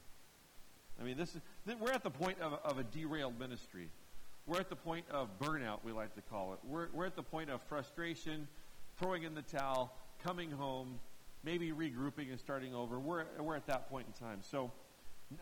I 1.00 1.03
mean, 1.03 1.18
this 1.18 1.36
is 1.36 1.42
we're 1.79 1.91
at 1.91 2.03
the 2.03 2.10
point 2.10 2.39
of, 2.41 2.60
of 2.63 2.77
a 2.77 2.84
derailed 2.84 3.39
ministry. 3.39 3.89
We're 4.46 4.60
at 4.60 4.70
the 4.70 4.75
point 4.75 5.05
of 5.10 5.29
burnout, 5.39 5.79
we 5.84 5.91
like 5.93 6.15
to 6.15 6.22
call 6.22 6.53
it. 6.53 6.60
We're, 6.63 6.88
we're 6.91 7.05
at 7.05 7.15
the 7.15 7.24
point 7.24 7.50
of 7.50 7.62
frustration, 7.63 8.48
throwing 9.00 9.24
in 9.24 9.34
the 9.34 9.41
towel, 9.41 9.93
coming 10.22 10.51
home, 10.51 11.00
maybe 11.43 11.72
regrouping 11.72 12.29
and 12.29 12.39
starting 12.39 12.75
over. 12.75 13.00
We're, 13.00 13.25
we're 13.39 13.55
at 13.55 13.67
that 13.67 13.89
point 13.89 14.08
in 14.08 14.13
time. 14.25 14.39
So, 14.41 14.72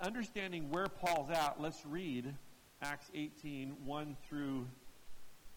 understanding 0.02 0.70
where 0.70 0.88
Paul's 0.88 1.32
at, 1.32 1.60
let's 1.60 1.86
read 1.86 2.34
Acts 2.82 3.10
18, 3.16 3.76
1 3.86 4.18
through 4.28 4.68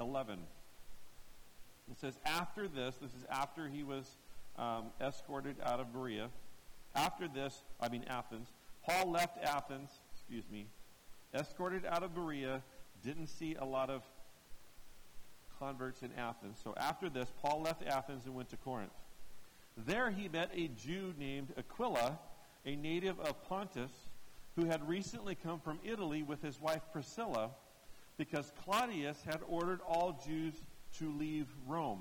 11. 0.00 0.38
It 1.90 1.98
says, 1.98 2.18
After 2.24 2.66
this, 2.66 2.96
this 2.96 3.10
is 3.10 3.24
after 3.30 3.68
he 3.68 3.82
was 3.82 4.16
um, 4.58 4.86
escorted 5.00 5.56
out 5.64 5.80
of 5.80 5.92
Berea. 5.92 6.30
After 6.94 7.28
this, 7.28 7.62
I 7.80 7.88
mean 7.88 8.04
Athens, 8.08 8.48
Paul 8.86 9.10
left 9.10 9.42
Athens, 9.42 9.90
excuse 10.26 10.50
me, 10.50 10.66
escorted 11.34 11.84
out 11.84 12.02
of 12.02 12.14
Berea, 12.14 12.62
didn't 13.04 13.26
see 13.26 13.56
a 13.56 13.64
lot 13.64 13.90
of 13.90 14.02
converts 15.58 16.02
in 16.02 16.10
Athens. 16.16 16.58
So 16.62 16.74
after 16.76 17.10
this, 17.10 17.30
Paul 17.42 17.62
left 17.62 17.82
Athens 17.86 18.24
and 18.24 18.34
went 18.34 18.48
to 18.50 18.56
Corinth. 18.56 18.90
There 19.76 20.10
he 20.10 20.28
met 20.28 20.50
a 20.54 20.68
Jew 20.68 21.12
named 21.18 21.52
Aquila, 21.58 22.18
a 22.64 22.76
native 22.76 23.20
of 23.20 23.42
Pontus 23.48 23.90
who 24.56 24.64
had 24.64 24.88
recently 24.88 25.34
come 25.34 25.60
from 25.60 25.78
Italy 25.84 26.22
with 26.22 26.40
his 26.40 26.60
wife 26.60 26.82
Priscilla 26.92 27.50
because 28.16 28.52
Claudius 28.64 29.20
had 29.26 29.40
ordered 29.46 29.80
all 29.86 30.20
Jews 30.24 30.54
to 30.98 31.12
leave 31.18 31.48
Rome. 31.66 32.00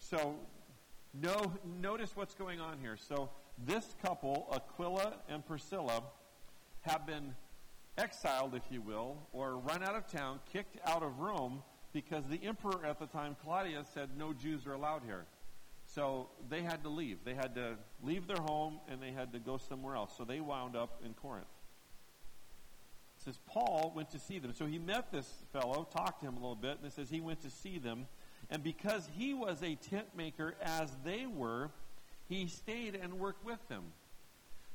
So, 0.00 0.34
no, 1.14 1.52
notice 1.80 2.16
what's 2.16 2.34
going 2.34 2.60
on 2.60 2.78
here. 2.80 2.96
So, 2.96 3.30
this 3.64 3.94
couple, 4.02 4.48
Aquila 4.52 5.14
and 5.28 5.46
Priscilla, 5.46 6.02
have 6.82 7.06
been 7.06 7.34
exiled, 7.96 8.54
if 8.54 8.62
you 8.70 8.80
will, 8.80 9.16
or 9.32 9.56
run 9.58 9.82
out 9.82 9.94
of 9.94 10.06
town, 10.06 10.40
kicked 10.52 10.78
out 10.86 11.02
of 11.02 11.18
Rome 11.18 11.62
because 11.92 12.24
the 12.26 12.40
emperor 12.44 12.84
at 12.84 12.98
the 12.98 13.06
time, 13.06 13.36
Claudius, 13.42 13.88
said 13.92 14.10
no 14.16 14.32
Jews 14.32 14.66
are 14.66 14.74
allowed 14.74 15.02
here. 15.04 15.26
So 15.86 16.28
they 16.48 16.62
had 16.62 16.82
to 16.82 16.88
leave. 16.88 17.18
They 17.24 17.34
had 17.34 17.54
to 17.54 17.76
leave 18.02 18.26
their 18.26 18.42
home 18.42 18.80
and 18.88 19.02
they 19.02 19.10
had 19.10 19.32
to 19.32 19.38
go 19.38 19.56
somewhere 19.56 19.96
else. 19.96 20.12
So 20.16 20.24
they 20.24 20.40
wound 20.40 20.76
up 20.76 21.00
in 21.04 21.14
Corinth. 21.14 21.46
It 23.18 23.24
says 23.24 23.38
Paul 23.46 23.92
went 23.96 24.10
to 24.10 24.18
see 24.18 24.38
them. 24.38 24.52
So 24.54 24.66
he 24.66 24.78
met 24.78 25.10
this 25.10 25.28
fellow, 25.52 25.88
talked 25.92 26.20
to 26.20 26.28
him 26.28 26.34
a 26.34 26.40
little 26.40 26.54
bit, 26.54 26.76
and 26.78 26.86
it 26.86 26.92
says 26.92 27.10
he 27.10 27.20
went 27.20 27.40
to 27.42 27.50
see 27.50 27.78
them. 27.78 28.06
And 28.50 28.62
because 28.62 29.08
he 29.16 29.34
was 29.34 29.62
a 29.62 29.74
tent 29.74 30.08
maker 30.16 30.54
as 30.62 30.90
they 31.04 31.26
were, 31.26 31.70
he 32.28 32.46
stayed 32.46 32.94
and 32.94 33.14
worked 33.14 33.44
with 33.44 33.66
them. 33.68 33.84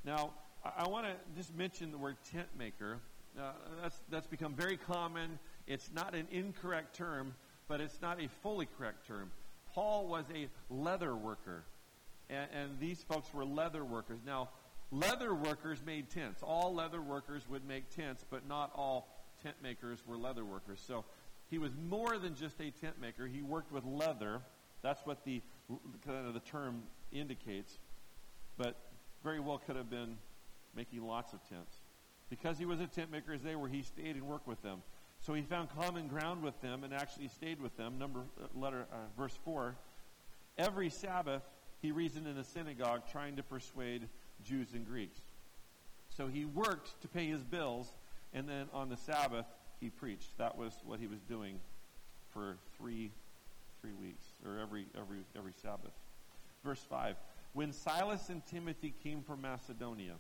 Now, 0.04 0.32
I, 0.64 0.88
want 0.88 1.06
to 1.06 1.14
just 1.36 1.56
mention 1.56 1.92
the 1.92 1.98
word 1.98 2.16
tent 2.32 2.48
maker. 2.58 3.00
Uh, 3.38 3.52
that's, 3.82 4.00
that's 4.10 4.28
become 4.28 4.54
very 4.54 4.78
common. 4.78 5.38
It's 5.68 5.90
not 5.94 6.16
an 6.16 6.28
incorrect 6.32 6.96
term, 6.96 7.36
but 7.68 7.82
it's 7.82 8.02
not 8.02 8.22
a 8.22 8.30
fully 8.42 8.68
correct 8.78 9.06
term. 9.08 9.32
Paul 9.74 10.08
was 10.08 10.26
a 10.34 10.48
leather 10.70 11.16
worker, 11.16 11.66
and, 12.30 12.48
and 12.54 12.80
these 12.80 13.04
folks 13.04 13.34
were 13.34 13.44
leather 13.44 13.84
workers. 13.84 14.20
Now, 14.26 14.50
leather 14.92 15.34
workers 15.34 15.80
made 15.86 16.10
tents. 16.10 16.42
All 16.42 16.74
leather 16.74 17.02
workers 17.02 17.44
would 17.50 17.68
make 17.68 17.90
tents, 17.90 18.24
but 18.30 18.48
not 18.48 18.72
all 18.76 19.10
tent 19.42 19.56
makers 19.62 20.00
were 20.08 20.18
leather 20.18 20.46
workers. 20.46 20.82
So 20.86 21.04
he 21.50 21.58
was 21.58 21.72
more 21.90 22.18
than 22.18 22.36
just 22.36 22.62
a 22.62 22.72
tent 22.72 23.02
maker. 23.02 23.28
He 23.28 23.42
worked 23.42 23.72
with 23.72 23.84
leather. 23.84 24.42
That's 24.82 25.06
what 25.06 25.26
the 25.26 25.42
kind 26.06 26.26
of 26.26 26.34
the 26.34 26.40
term 26.40 26.84
indicates. 27.12 27.80
But 28.58 28.78
very 29.24 29.40
well 29.40 29.58
could 29.58 29.76
have 29.76 29.90
been 29.90 30.18
making 30.76 31.06
lots 31.06 31.34
of 31.34 31.40
tents. 31.50 31.76
Because 32.30 32.58
he 32.58 32.66
was 32.66 32.80
a 32.80 32.88
tent 32.88 33.12
maker 33.12 33.34
as 33.34 33.42
they 33.42 33.56
were, 33.56 33.68
he 33.68 33.84
stayed 33.84 34.16
and 34.16 34.24
worked 34.24 34.48
with 34.48 34.62
them. 34.62 34.82
So 35.22 35.34
he 35.34 35.42
found 35.42 35.70
common 35.70 36.08
ground 36.08 36.44
with 36.44 36.60
them 36.62 36.84
and 36.84 36.94
actually 36.94 37.28
stayed 37.30 37.62
with 37.62 37.78
them. 37.78 37.98
Number 37.98 38.22
uh, 38.42 38.48
letter 38.60 38.86
uh, 38.92 38.96
verse 39.18 39.38
four. 39.46 39.76
Every 40.58 40.90
Sabbath 40.90 41.44
he 41.82 41.92
reasoned 41.92 42.28
in 42.28 42.36
the 42.36 42.44
synagogue, 42.44 43.04
trying 43.12 43.36
to 43.36 43.44
persuade 43.44 44.08
Jews 44.44 44.74
and 44.74 44.86
Greeks. 44.86 45.20
So 46.10 46.28
he 46.28 46.46
worked 46.46 47.02
to 47.02 47.08
pay 47.08 47.28
his 47.28 47.44
bills, 47.44 47.88
and 48.34 48.48
then 48.48 48.68
on 48.74 48.90
the 48.90 48.98
Sabbath 48.98 49.46
he 49.80 49.90
preached. 49.90 50.38
That 50.38 50.58
was 50.58 50.74
what 50.86 51.00
he 51.00 51.08
was 51.08 51.20
doing 51.22 51.60
for 52.34 52.58
three 52.78 53.12
three 53.82 53.94
weeks, 53.94 54.26
or 54.46 54.60
every 54.60 54.88
every 54.98 55.20
every 55.38 55.54
Sabbath. 55.62 55.94
Verse 56.64 56.84
five. 56.90 57.16
When 57.54 57.72
Silas 57.72 58.30
and 58.30 58.46
Timothy 58.48 58.94
came 59.04 59.22
from 59.22 59.42
Macedonia, 59.42 60.14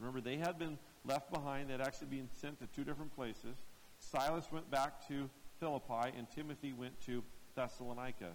remember 0.00 0.20
they 0.20 0.36
had 0.36 0.58
been 0.58 0.78
left 1.04 1.32
behind, 1.32 1.70
they'd 1.70 1.80
actually 1.80 2.08
been 2.08 2.28
sent 2.40 2.58
to 2.60 2.66
two 2.74 2.84
different 2.84 3.14
places. 3.14 3.56
Silas 3.98 4.50
went 4.50 4.70
back 4.70 5.06
to 5.08 5.28
Philippi, 5.58 6.16
and 6.16 6.26
Timothy 6.34 6.72
went 6.72 6.98
to 7.02 7.22
Thessalonica. 7.54 8.32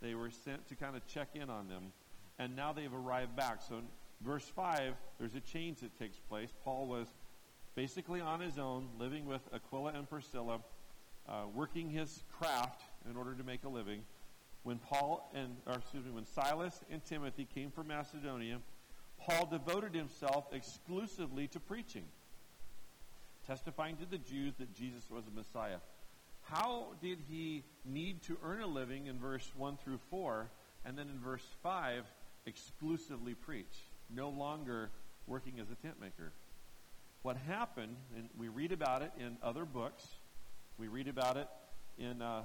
They 0.00 0.14
were 0.14 0.30
sent 0.30 0.68
to 0.68 0.74
kind 0.74 0.94
of 0.94 1.06
check 1.06 1.28
in 1.34 1.50
on 1.50 1.68
them, 1.68 1.92
and 2.38 2.54
now 2.54 2.72
they've 2.72 2.92
arrived 2.92 3.34
back. 3.34 3.62
So, 3.66 3.80
verse 4.20 4.44
5, 4.44 4.94
there's 5.18 5.34
a 5.34 5.40
change 5.40 5.80
that 5.80 5.98
takes 5.98 6.18
place. 6.18 6.50
Paul 6.62 6.86
was 6.86 7.08
basically 7.74 8.20
on 8.20 8.40
his 8.40 8.58
own, 8.58 8.88
living 8.98 9.26
with 9.26 9.42
Aquila 9.52 9.92
and 9.92 10.08
Priscilla, 10.08 10.60
uh, 11.28 11.44
working 11.54 11.90
his 11.90 12.22
craft 12.38 12.82
in 13.08 13.16
order 13.16 13.34
to 13.34 13.44
make 13.44 13.64
a 13.64 13.68
living. 13.68 14.02
When 14.62 14.78
Paul 14.78 15.30
and, 15.34 15.56
or 15.66 15.74
excuse 15.74 16.04
me, 16.04 16.10
when 16.10 16.26
Silas 16.26 16.80
and 16.90 17.04
Timothy 17.04 17.46
came 17.54 17.70
from 17.70 17.88
Macedonia, 17.88 18.58
Paul 19.20 19.46
devoted 19.46 19.94
himself 19.94 20.46
exclusively 20.52 21.48
to 21.48 21.60
preaching, 21.60 22.04
testifying 23.46 23.96
to 23.96 24.06
the 24.06 24.18
Jews 24.18 24.54
that 24.58 24.74
Jesus 24.74 25.04
was 25.10 25.24
a 25.26 25.36
Messiah. 25.36 25.78
How 26.42 26.94
did 27.02 27.18
he 27.28 27.62
need 27.84 28.22
to 28.22 28.38
earn 28.42 28.62
a 28.62 28.66
living 28.66 29.06
in 29.06 29.18
verse 29.18 29.50
1 29.56 29.76
through 29.84 29.98
4, 30.10 30.48
and 30.84 30.96
then 30.96 31.08
in 31.08 31.18
verse 31.18 31.44
5, 31.62 32.04
exclusively 32.46 33.34
preach, 33.34 33.84
no 34.08 34.30
longer 34.30 34.90
working 35.26 35.60
as 35.60 35.66
a 35.70 35.74
tent 35.74 36.00
maker? 36.00 36.32
What 37.22 37.36
happened, 37.36 37.96
and 38.16 38.28
we 38.38 38.48
read 38.48 38.72
about 38.72 39.02
it 39.02 39.12
in 39.18 39.36
other 39.42 39.64
books, 39.64 40.06
we 40.78 40.88
read 40.88 41.08
about 41.08 41.36
it 41.36 41.48
in 41.98 42.22
uh, 42.22 42.44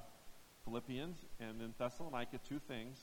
Philippians 0.65 1.17
and 1.39 1.61
in 1.61 1.73
Thessalonica, 1.77 2.39
two 2.47 2.59
things. 2.67 2.97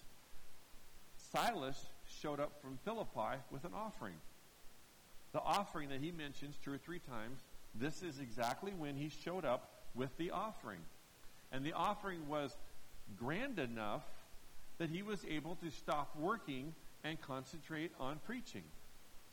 Silas 1.33 1.87
showed 2.21 2.40
up 2.40 2.61
from 2.61 2.79
Philippi 2.85 3.38
with 3.50 3.64
an 3.64 3.73
offering. 3.75 4.14
The 5.33 5.40
offering 5.40 5.88
that 5.90 6.00
he 6.00 6.11
mentions 6.11 6.57
two 6.64 6.73
or 6.73 6.79
three 6.79 6.99
times, 6.99 7.40
this 7.75 8.02
is 8.02 8.19
exactly 8.19 8.73
when 8.76 8.97
he 8.97 9.09
showed 9.09 9.45
up 9.45 9.71
with 9.95 10.17
the 10.19 10.31
offering. 10.31 10.81
And 11.52 11.64
the 11.64 11.73
offering 11.73 12.29
was 12.29 12.57
grand 13.17 13.59
enough 13.59 14.02
that 14.79 14.90
he 14.90 15.02
was 15.02 15.25
able 15.29 15.57
to 15.57 15.71
stop 15.71 16.17
working 16.19 16.75
and 17.05 17.21
concentrate 17.21 17.93
on 18.00 18.19
preaching. 18.25 18.62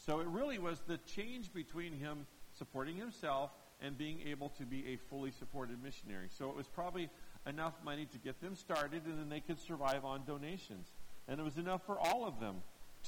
So 0.06 0.20
it 0.20 0.28
really 0.28 0.60
was 0.60 0.80
the 0.88 0.98
change 0.98 1.54
between 1.54 1.94
him 1.94 2.26
supporting 2.58 2.96
himself 2.96 3.52
and 3.82 3.98
being 3.98 4.20
able 4.28 4.50
to 4.58 4.64
be 4.64 4.94
a 4.94 4.98
fully 5.10 5.32
supported 5.32 5.82
missionary. 5.84 6.28
So 6.38 6.50
it 6.50 6.56
was 6.56 6.68
probably 6.68 7.10
enough 7.46 7.74
money 7.84 8.06
to 8.12 8.18
get 8.18 8.42
them 8.42 8.56
started 8.56 9.04
and 9.06 9.20
then 9.20 9.30
they 9.30 9.40
could 9.40 9.60
survive 9.60 10.04
on 10.04 10.24
donations. 10.26 10.88
And 11.28 11.40
it 11.40 11.44
was 11.44 11.58
enough 11.58 11.86
for 11.86 12.00
all 12.00 12.26
of 12.26 12.40
them 12.40 12.56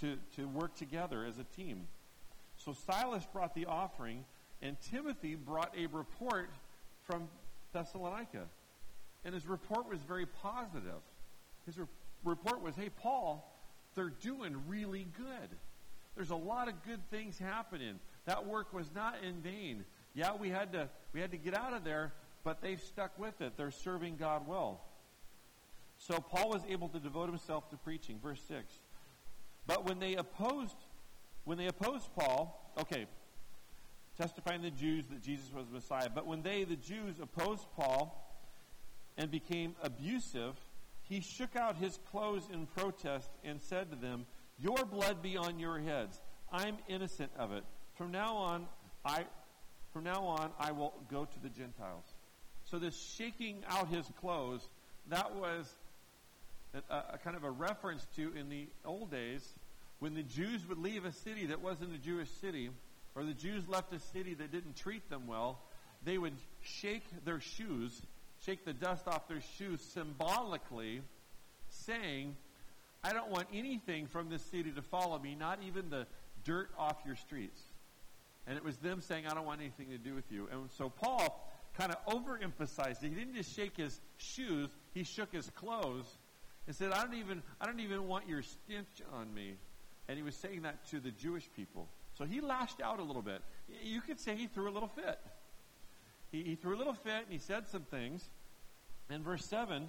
to, 0.01 0.17
to 0.35 0.47
work 0.47 0.75
together 0.75 1.25
as 1.25 1.37
a 1.37 1.43
team. 1.55 1.87
So 2.57 2.75
Silas 2.85 3.25
brought 3.31 3.55
the 3.55 3.65
offering, 3.65 4.25
and 4.61 4.75
Timothy 4.91 5.35
brought 5.35 5.73
a 5.77 5.87
report 5.87 6.49
from 7.03 7.27
Thessalonica. 7.73 8.45
And 9.23 9.33
his 9.33 9.47
report 9.47 9.89
was 9.89 9.99
very 10.01 10.25
positive. 10.25 11.01
His 11.65 11.77
re- 11.77 11.85
report 12.23 12.61
was, 12.61 12.75
hey, 12.75 12.89
Paul, 12.89 13.49
they're 13.95 14.13
doing 14.21 14.55
really 14.67 15.07
good. 15.17 15.49
There's 16.15 16.29
a 16.29 16.35
lot 16.35 16.67
of 16.67 16.83
good 16.85 16.99
things 17.09 17.37
happening. 17.37 17.99
That 18.25 18.45
work 18.45 18.73
was 18.73 18.89
not 18.93 19.15
in 19.23 19.41
vain. 19.41 19.85
Yeah, 20.13 20.35
we 20.35 20.49
had 20.49 20.73
to 20.73 20.89
we 21.13 21.21
had 21.21 21.31
to 21.31 21.37
get 21.37 21.55
out 21.55 21.73
of 21.73 21.83
there, 21.83 22.13
but 22.43 22.61
they've 22.61 22.81
stuck 22.81 23.17
with 23.17 23.41
it. 23.41 23.53
They're 23.57 23.71
serving 23.71 24.17
God 24.17 24.47
well. 24.47 24.81
So 25.99 26.19
Paul 26.19 26.49
was 26.49 26.61
able 26.67 26.89
to 26.89 26.99
devote 26.99 27.29
himself 27.29 27.69
to 27.69 27.77
preaching. 27.77 28.19
Verse 28.21 28.41
6. 28.47 28.65
But 29.67 29.87
when 29.87 29.99
they 29.99 30.15
opposed 30.15 30.75
when 31.45 31.57
they 31.57 31.67
opposed 31.67 32.09
Paul, 32.15 32.73
okay, 32.79 33.05
testifying 34.17 34.61
the 34.61 34.69
Jews 34.69 35.05
that 35.09 35.23
Jesus 35.23 35.51
was 35.51 35.65
the 35.67 35.73
Messiah, 35.73 36.09
but 36.13 36.27
when 36.27 36.41
they, 36.43 36.63
the 36.63 36.75
Jews, 36.75 37.15
opposed 37.19 37.65
Paul 37.75 38.37
and 39.17 39.31
became 39.31 39.75
abusive, 39.81 40.55
he 41.01 41.21
shook 41.21 41.55
out 41.55 41.77
his 41.77 41.97
clothes 42.11 42.43
in 42.53 42.67
protest 42.67 43.31
and 43.43 43.59
said 43.61 43.89
to 43.89 43.95
them, 43.95 44.25
Your 44.59 44.85
blood 44.85 45.23
be 45.23 45.37
on 45.37 45.57
your 45.57 45.79
heads. 45.79 46.21
I'm 46.51 46.77
innocent 46.87 47.31
of 47.37 47.51
it. 47.51 47.63
From 47.95 48.11
now 48.11 48.35
on, 48.35 48.67
I 49.03 49.25
from 49.91 50.03
now 50.03 50.23
on 50.25 50.51
I 50.59 50.71
will 50.71 50.93
go 51.09 51.25
to 51.25 51.39
the 51.39 51.49
Gentiles. 51.49 52.05
So 52.63 52.77
this 52.77 52.95
shaking 53.17 53.63
out 53.67 53.87
his 53.87 54.05
clothes, 54.19 54.69
that 55.07 55.35
was 55.35 55.73
a, 56.73 56.93
uh, 56.93 57.01
a, 57.13 57.17
kind 57.17 57.35
of 57.35 57.43
a 57.43 57.51
reference 57.51 58.05
to 58.15 58.33
in 58.35 58.49
the 58.49 58.67
old 58.85 59.11
days 59.11 59.47
when 59.99 60.13
the 60.13 60.23
Jews 60.23 60.67
would 60.67 60.77
leave 60.77 61.05
a 61.05 61.11
city 61.11 61.47
that 61.47 61.61
wasn't 61.61 61.93
a 61.93 61.97
Jewish 61.97 62.29
city, 62.41 62.69
or 63.15 63.23
the 63.23 63.33
Jews 63.33 63.67
left 63.67 63.93
a 63.93 63.99
city 63.99 64.33
that 64.35 64.51
didn't 64.51 64.75
treat 64.75 65.09
them 65.09 65.27
well, 65.27 65.59
they 66.03 66.17
would 66.17 66.35
shake 66.61 67.03
their 67.25 67.41
shoes, 67.41 68.01
shake 68.45 68.63
the 68.63 68.73
dust 68.73 69.07
off 69.07 69.27
their 69.27 69.41
shoes 69.57 69.81
symbolically, 69.81 71.01
saying, 71.69 72.35
I 73.03 73.11
don't 73.11 73.29
want 73.29 73.47
anything 73.53 74.07
from 74.07 74.29
this 74.29 74.41
city 74.43 74.71
to 74.71 74.81
follow 74.81 75.19
me, 75.19 75.35
not 75.35 75.59
even 75.67 75.89
the 75.89 76.07
dirt 76.45 76.69
off 76.77 76.95
your 77.05 77.15
streets. 77.17 77.59
And 78.47 78.57
it 78.57 78.63
was 78.63 78.77
them 78.77 79.01
saying, 79.01 79.27
I 79.27 79.33
don't 79.33 79.45
want 79.45 79.59
anything 79.59 79.89
to 79.89 79.97
do 79.97 80.15
with 80.15 80.31
you. 80.31 80.47
And 80.51 80.69
so 80.77 80.89
Paul 80.89 81.45
kind 81.77 81.91
of 81.91 82.13
overemphasized 82.13 83.03
it. 83.03 83.09
He 83.09 83.15
didn't 83.15 83.35
just 83.35 83.53
shake 83.53 83.75
his 83.75 83.99
shoes, 84.17 84.69
he 84.93 85.03
shook 85.03 85.33
his 85.33 85.49
clothes 85.51 86.05
and 86.69 86.75
said, 86.75 86.91
I 86.91 87.01
don't 87.03 87.15
even, 87.15 87.41
I 87.59 87.65
don't 87.65 87.79
even 87.79 88.07
want 88.07 88.29
your 88.29 88.43
stench 88.43 89.01
on 89.11 89.33
me. 89.33 89.55
And 90.07 90.17
he 90.17 90.21
was 90.21 90.35
saying 90.35 90.61
that 90.61 90.87
to 90.91 90.99
the 90.99 91.09
Jewish 91.09 91.49
people. 91.55 91.87
So 92.15 92.25
he 92.25 92.41
lashed 92.41 92.79
out 92.79 92.99
a 92.99 93.03
little 93.03 93.23
bit. 93.23 93.41
You 93.81 94.01
could 94.01 94.19
say 94.19 94.35
he 94.35 94.45
threw 94.45 94.69
a 94.69 94.71
little 94.71 94.87
fit. 94.87 95.19
He, 96.31 96.43
he 96.43 96.53
threw 96.53 96.75
a 96.75 96.77
little 96.77 96.93
fit 96.93 97.23
and 97.23 97.31
he 97.31 97.39
said 97.39 97.67
some 97.67 97.81
things. 97.81 98.29
In 99.09 99.23
verse 99.23 99.45
7, 99.45 99.87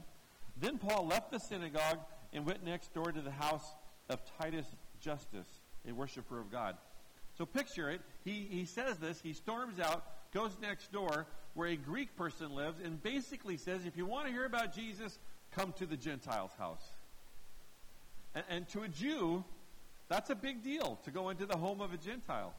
then 0.59 0.79
Paul 0.79 1.07
left 1.07 1.31
the 1.31 1.39
synagogue 1.39 1.99
and 2.33 2.47
went 2.47 2.65
next 2.65 2.95
door 2.95 3.13
to 3.13 3.21
the 3.21 3.31
house 3.31 3.75
of 4.09 4.21
Titus 4.41 4.67
Justus, 5.03 5.49
a 5.87 5.93
worshiper 5.93 6.41
of 6.41 6.51
God. 6.51 6.79
So 7.37 7.45
picture 7.45 7.91
it. 7.91 8.01
He, 8.25 8.49
he 8.51 8.65
says 8.65 8.97
this. 8.97 9.21
He 9.21 9.35
storms 9.35 9.79
out, 9.81 10.33
goes 10.33 10.57
next 10.63 10.93
door 10.93 11.27
where 11.53 11.69
a 11.69 11.77
Greek 11.77 12.17
person 12.17 12.55
lives, 12.55 12.79
and 12.83 13.03
basically 13.03 13.59
says, 13.59 13.85
if 13.85 13.99
you 13.99 14.07
want 14.07 14.29
to 14.29 14.33
hear 14.33 14.47
about 14.47 14.75
Jesus, 14.75 15.19
come 15.55 15.73
to 15.75 15.87
the 15.87 15.97
Gentiles' 15.97 16.53
house. 16.59 16.85
And, 18.35 18.45
and 18.49 18.69
to 18.71 18.83
a 18.83 18.89
Jew, 18.89 19.45
that's 20.09 20.31
a 20.31 20.35
big 20.35 20.63
deal 20.63 20.99
to 21.05 21.11
go 21.11 21.31
into 21.31 21.47
the 21.47 21.57
home 21.57 21.81
of 21.81 21.93
a 21.93 21.97
Gentile. 21.97 22.53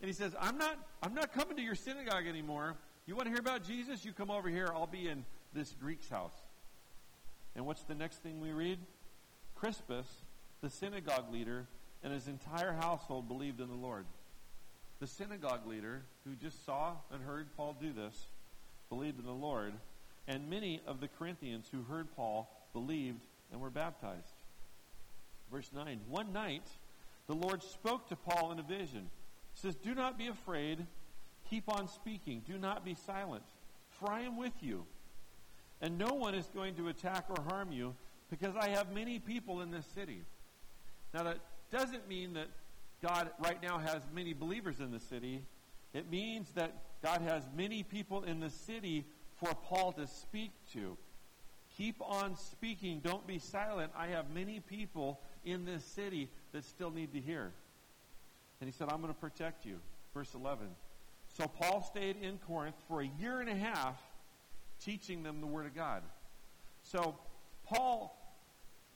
And 0.00 0.08
he 0.08 0.14
says, 0.14 0.32
I'm 0.40 0.58
not, 0.58 0.76
I'm 1.02 1.14
not 1.14 1.32
coming 1.32 1.56
to 1.56 1.62
your 1.62 1.74
synagogue 1.74 2.26
anymore. 2.26 2.76
You 3.06 3.14
want 3.14 3.26
to 3.26 3.30
hear 3.30 3.40
about 3.40 3.64
Jesus? 3.64 4.04
You 4.04 4.12
come 4.12 4.30
over 4.30 4.48
here. 4.48 4.70
I'll 4.74 4.86
be 4.86 5.08
in 5.08 5.24
this 5.52 5.74
Greek's 5.80 6.08
house. 6.08 6.34
And 7.54 7.66
what's 7.66 7.82
the 7.82 7.94
next 7.94 8.22
thing 8.22 8.40
we 8.40 8.52
read? 8.52 8.78
Crispus, 9.54 10.06
the 10.62 10.70
synagogue 10.70 11.32
leader, 11.32 11.66
and 12.02 12.12
his 12.12 12.28
entire 12.28 12.72
household 12.72 13.28
believed 13.28 13.60
in 13.60 13.68
the 13.68 13.74
Lord. 13.74 14.06
The 15.00 15.06
synagogue 15.06 15.66
leader, 15.66 16.02
who 16.24 16.34
just 16.34 16.64
saw 16.64 16.94
and 17.12 17.22
heard 17.22 17.48
Paul 17.56 17.76
do 17.80 17.92
this, 17.92 18.28
believed 18.88 19.18
in 19.18 19.26
the 19.26 19.32
Lord, 19.32 19.72
and 20.30 20.48
many 20.48 20.80
of 20.86 21.00
the 21.00 21.08
Corinthians 21.08 21.68
who 21.72 21.82
heard 21.82 22.06
Paul 22.14 22.48
believed 22.72 23.20
and 23.50 23.60
were 23.60 23.70
baptized. 23.70 24.32
Verse 25.50 25.68
9 25.74 26.00
One 26.08 26.32
night, 26.32 26.62
the 27.26 27.34
Lord 27.34 27.64
spoke 27.64 28.08
to 28.08 28.16
Paul 28.16 28.52
in 28.52 28.60
a 28.60 28.62
vision. 28.62 29.10
He 29.54 29.60
says, 29.60 29.74
Do 29.74 29.92
not 29.92 30.16
be 30.16 30.28
afraid. 30.28 30.86
Keep 31.50 31.68
on 31.68 31.88
speaking. 31.88 32.42
Do 32.46 32.58
not 32.58 32.84
be 32.84 32.94
silent, 32.94 33.42
for 33.98 34.08
I 34.08 34.20
am 34.20 34.36
with 34.36 34.52
you. 34.60 34.84
And 35.82 35.98
no 35.98 36.14
one 36.14 36.36
is 36.36 36.48
going 36.54 36.76
to 36.76 36.86
attack 36.88 37.24
or 37.28 37.42
harm 37.48 37.72
you, 37.72 37.96
because 38.30 38.54
I 38.54 38.68
have 38.68 38.92
many 38.94 39.18
people 39.18 39.62
in 39.62 39.72
this 39.72 39.86
city. 39.96 40.22
Now, 41.12 41.24
that 41.24 41.38
doesn't 41.72 42.08
mean 42.08 42.34
that 42.34 42.46
God 43.02 43.30
right 43.40 43.60
now 43.60 43.78
has 43.78 44.02
many 44.14 44.32
believers 44.32 44.78
in 44.78 44.92
the 44.92 45.00
city. 45.00 45.42
It 45.92 46.08
means 46.08 46.52
that 46.52 46.72
God 47.02 47.20
has 47.22 47.42
many 47.56 47.82
people 47.82 48.22
in 48.22 48.38
the 48.38 48.50
city 48.50 49.06
for 49.40 49.54
Paul 49.54 49.92
to 49.92 50.06
speak 50.06 50.52
to. 50.74 50.96
Keep 51.76 51.96
on 52.00 52.36
speaking. 52.36 53.00
Don't 53.00 53.26
be 53.26 53.38
silent. 53.38 53.92
I 53.96 54.08
have 54.08 54.30
many 54.30 54.60
people 54.60 55.20
in 55.44 55.64
this 55.64 55.84
city 55.84 56.28
that 56.52 56.64
still 56.64 56.90
need 56.90 57.12
to 57.14 57.20
hear. 57.20 57.52
And 58.60 58.68
he 58.68 58.76
said, 58.76 58.88
I'm 58.90 59.00
going 59.00 59.12
to 59.12 59.18
protect 59.18 59.64
you. 59.64 59.76
Verse 60.12 60.34
11. 60.34 60.66
So 61.38 61.46
Paul 61.46 61.82
stayed 61.82 62.16
in 62.20 62.38
Corinth 62.46 62.76
for 62.88 63.00
a 63.00 63.10
year 63.20 63.40
and 63.40 63.48
a 63.48 63.54
half 63.54 63.96
teaching 64.84 65.22
them 65.22 65.40
the 65.40 65.46
Word 65.46 65.66
of 65.66 65.74
God. 65.74 66.02
So 66.82 67.16
Paul 67.64 68.16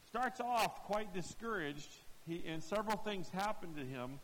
starts 0.09 0.41
off 0.41 0.83
quite 0.85 1.15
discouraged, 1.15 1.93
he, 2.27 2.43
and 2.47 2.63
several 2.63 2.97
things 2.97 3.29
happen 3.31 3.75
to 3.75 3.85
him. 3.85 4.19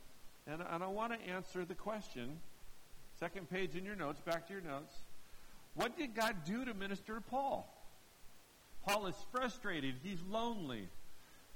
And, 0.47 0.63
and 0.71 0.83
I 0.83 0.89
want 0.89 1.13
to 1.13 1.31
answer 1.31 1.65
the 1.65 1.75
question 1.75 2.39
Second 3.21 3.51
page 3.51 3.77
in 3.77 3.85
your 3.85 3.97
notes, 3.97 4.19
back 4.23 4.47
to 4.47 4.53
your 4.55 4.63
notes. 4.63 4.95
What 5.75 5.97
did 5.97 6.15
God 6.15 6.37
do 6.45 6.65
to 6.65 6.75
minister 6.75 7.15
to 7.15 7.21
Paul? 7.21 7.73
Paul 8.87 9.07
is 9.07 9.17
frustrated. 9.31 9.97
He's 10.03 10.21
lonely. 10.29 10.89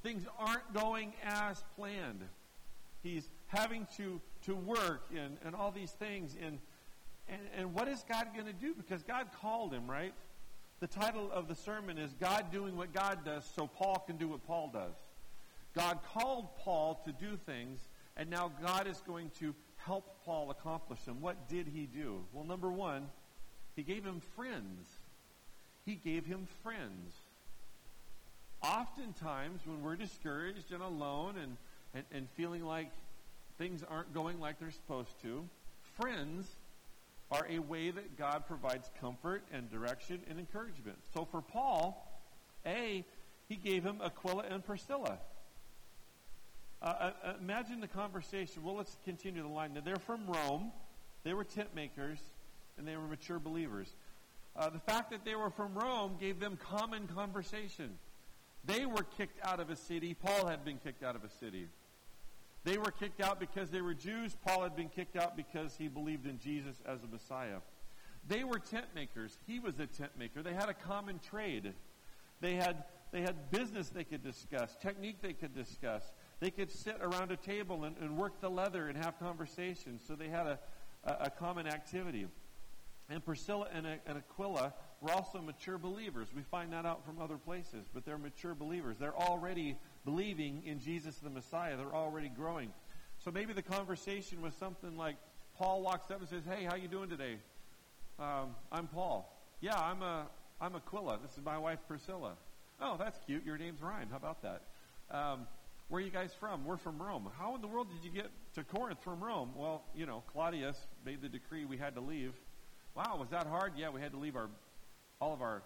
Things 0.02 0.24
aren't 0.38 0.72
going 0.74 1.14
as 1.24 1.62
planned. 1.76 2.20
He's 3.02 3.28
having 3.48 3.86
to, 3.96 4.20
to 4.46 4.54
work 4.54 5.08
and, 5.16 5.36
and 5.44 5.54
all 5.54 5.70
these 5.70 5.92
things. 5.92 6.36
And, 6.40 6.58
and, 7.28 7.40
and 7.56 7.74
what 7.74 7.88
is 7.88 8.04
God 8.08 8.28
going 8.34 8.46
to 8.46 8.52
do? 8.52 8.74
Because 8.74 9.02
God 9.02 9.28
called 9.40 9.72
him, 9.72 9.90
right? 9.90 10.14
The 10.80 10.86
title 10.86 11.30
of 11.32 11.48
the 11.48 11.54
sermon 11.54 11.98
is 11.98 12.12
God 12.20 12.52
doing 12.52 12.76
what 12.76 12.92
God 12.92 13.24
does 13.24 13.44
so 13.56 13.66
Paul 13.66 14.04
can 14.06 14.16
do 14.16 14.28
what 14.28 14.46
Paul 14.46 14.70
does. 14.72 14.94
God 15.74 15.98
called 16.12 16.56
Paul 16.58 17.02
to 17.04 17.12
do 17.12 17.36
things, 17.36 17.80
and 18.16 18.30
now 18.30 18.52
God 18.62 18.86
is 18.86 19.02
going 19.06 19.30
to 19.40 19.54
help 19.76 20.24
Paul 20.24 20.50
accomplish 20.50 21.00
them. 21.02 21.20
What 21.20 21.48
did 21.48 21.66
he 21.66 21.86
do? 21.86 22.24
Well, 22.32 22.44
number 22.44 22.70
one, 22.70 23.08
he 23.76 23.82
gave 23.82 24.04
him 24.04 24.20
friends. 24.36 24.86
He 25.84 25.94
gave 25.94 26.24
him 26.24 26.46
friends. 26.62 27.14
Oftentimes, 28.62 29.60
when 29.66 29.82
we're 29.82 29.96
discouraged 29.96 30.72
and 30.72 30.82
alone 30.82 31.34
and, 31.36 31.56
and, 31.94 32.04
and 32.12 32.28
feeling 32.30 32.64
like 32.64 32.90
things 33.58 33.82
aren't 33.88 34.14
going 34.14 34.40
like 34.40 34.58
they're 34.58 34.70
supposed 34.70 35.20
to, 35.22 35.44
friends 36.00 36.48
are 37.30 37.46
a 37.50 37.58
way 37.58 37.90
that 37.90 38.16
God 38.16 38.46
provides 38.46 38.88
comfort 39.00 39.42
and 39.52 39.70
direction 39.70 40.20
and 40.30 40.38
encouragement. 40.38 40.98
So 41.12 41.26
for 41.30 41.42
Paul, 41.42 42.08
A, 42.64 43.04
he 43.48 43.56
gave 43.56 43.84
him 43.84 44.00
Aquila 44.02 44.44
and 44.50 44.64
Priscilla. 44.64 45.18
Uh, 46.80 46.86
uh, 47.24 47.32
imagine 47.40 47.80
the 47.80 47.88
conversation. 47.88 48.62
Well, 48.62 48.76
let's 48.76 48.96
continue 49.04 49.42
the 49.42 49.48
line. 49.48 49.74
Now, 49.74 49.80
they're 49.84 49.96
from 49.96 50.26
Rome. 50.26 50.70
They 51.22 51.32
were 51.32 51.44
tent 51.44 51.74
makers, 51.74 52.18
and 52.78 52.86
they 52.86 52.96
were 52.96 53.06
mature 53.06 53.38
believers. 53.38 53.88
Uh, 54.56 54.70
the 54.70 54.78
fact 54.78 55.10
that 55.10 55.24
they 55.24 55.34
were 55.34 55.50
from 55.50 55.74
Rome 55.74 56.16
gave 56.20 56.38
them 56.38 56.56
common 56.56 57.06
conversation. 57.08 57.90
They 58.64 58.86
were 58.86 59.02
kicked 59.02 59.44
out 59.44 59.60
of 59.60 59.70
a 59.70 59.76
city. 59.76 60.14
Paul 60.14 60.46
had 60.46 60.64
been 60.64 60.78
kicked 60.78 61.02
out 61.02 61.16
of 61.16 61.24
a 61.24 61.30
city. 61.30 61.66
They 62.64 62.78
were 62.78 62.90
kicked 62.90 63.20
out 63.20 63.38
because 63.38 63.70
they 63.70 63.82
were 63.82 63.94
Jews. 63.94 64.36
Paul 64.46 64.62
had 64.62 64.74
been 64.74 64.88
kicked 64.88 65.16
out 65.16 65.36
because 65.36 65.76
he 65.76 65.88
believed 65.88 66.26
in 66.26 66.38
Jesus 66.38 66.76
as 66.86 67.02
a 67.02 67.06
Messiah. 67.06 67.58
They 68.26 68.42
were 68.42 68.58
tent 68.58 68.86
makers. 68.94 69.36
He 69.46 69.58
was 69.58 69.78
a 69.78 69.86
tent 69.86 70.12
maker. 70.18 70.42
They 70.42 70.54
had 70.54 70.70
a 70.70 70.74
common 70.74 71.18
trade. 71.18 71.74
They 72.40 72.54
had, 72.54 72.84
they 73.12 73.20
had 73.20 73.50
business 73.50 73.90
they 73.90 74.04
could 74.04 74.24
discuss, 74.24 74.76
technique 74.80 75.16
they 75.20 75.34
could 75.34 75.54
discuss. 75.54 76.02
They 76.40 76.50
could 76.50 76.70
sit 76.70 76.96
around 77.02 77.32
a 77.32 77.36
table 77.36 77.84
and, 77.84 77.96
and 78.00 78.16
work 78.16 78.40
the 78.40 78.48
leather 78.48 78.88
and 78.88 78.96
have 78.96 79.18
conversations. 79.18 80.02
So 80.06 80.14
they 80.14 80.28
had 80.28 80.46
a, 80.46 80.58
a, 81.04 81.12
a 81.24 81.30
common 81.30 81.66
activity. 81.66 82.26
And 83.10 83.24
Priscilla 83.24 83.68
and, 83.72 83.86
and 83.86 84.18
Aquila 84.18 84.72
were 85.00 85.12
also 85.12 85.40
mature 85.40 85.76
believers. 85.76 86.28
We 86.34 86.42
find 86.42 86.72
that 86.72 86.86
out 86.86 87.04
from 87.04 87.20
other 87.20 87.36
places, 87.36 87.86
but 87.92 88.04
they're 88.06 88.18
mature 88.18 88.54
believers. 88.54 88.96
They're 88.98 89.16
already 89.16 89.76
believing 90.04 90.62
in 90.64 90.80
Jesus 90.80 91.16
the 91.16 91.30
Messiah. 91.30 91.76
They're 91.76 91.94
already 91.94 92.28
growing. 92.28 92.72
So 93.22 93.30
maybe 93.30 93.52
the 93.52 93.62
conversation 93.62 94.40
was 94.40 94.54
something 94.54 94.96
like 94.96 95.16
Paul 95.56 95.82
walks 95.82 96.10
up 96.10 96.20
and 96.20 96.28
says, 96.28 96.42
"Hey, 96.48 96.64
how 96.64 96.76
you 96.76 96.88
doing 96.88 97.08
today?" 97.08 97.38
Um, 98.18 98.54
I'm 98.72 98.86
Paul. 98.86 99.30
Yeah, 99.60 99.78
I'm 99.78 100.02
a 100.02 100.26
I'm 100.60 100.74
Aquila. 100.74 101.18
This 101.22 101.36
is 101.36 101.44
my 101.44 101.58
wife 101.58 101.80
Priscilla. 101.86 102.36
Oh, 102.80 102.96
that's 102.98 103.18
cute. 103.26 103.44
Your 103.44 103.58
name's 103.58 103.82
Ryan. 103.82 104.08
How 104.10 104.16
about 104.16 104.42
that? 104.42 104.62
Um, 105.10 105.46
where 105.88 106.00
are 106.00 106.04
you 106.04 106.10
guys 106.10 106.32
from? 106.38 106.64
We're 106.64 106.76
from 106.76 107.00
Rome. 107.00 107.28
How 107.38 107.54
in 107.54 107.60
the 107.60 107.68
world 107.68 107.88
did 107.90 108.04
you 108.04 108.10
get 108.10 108.30
to 108.54 108.64
Corinth 108.64 109.02
from 109.02 109.22
Rome? 109.22 109.50
Well, 109.54 109.84
you 109.94 110.06
know, 110.06 110.22
Claudius 110.32 110.76
made 111.04 111.20
the 111.20 111.28
decree 111.28 111.64
we 111.64 111.76
had 111.76 111.94
to 111.94 112.00
leave. 112.00 112.32
Wow, 112.94 113.16
was 113.18 113.30
that 113.30 113.46
hard? 113.46 113.72
Yeah, 113.76 113.90
we 113.90 114.00
had 114.00 114.12
to 114.12 114.18
leave 114.18 114.36
our 114.36 114.48
all 115.20 115.32
of 115.32 115.42
our 115.42 115.62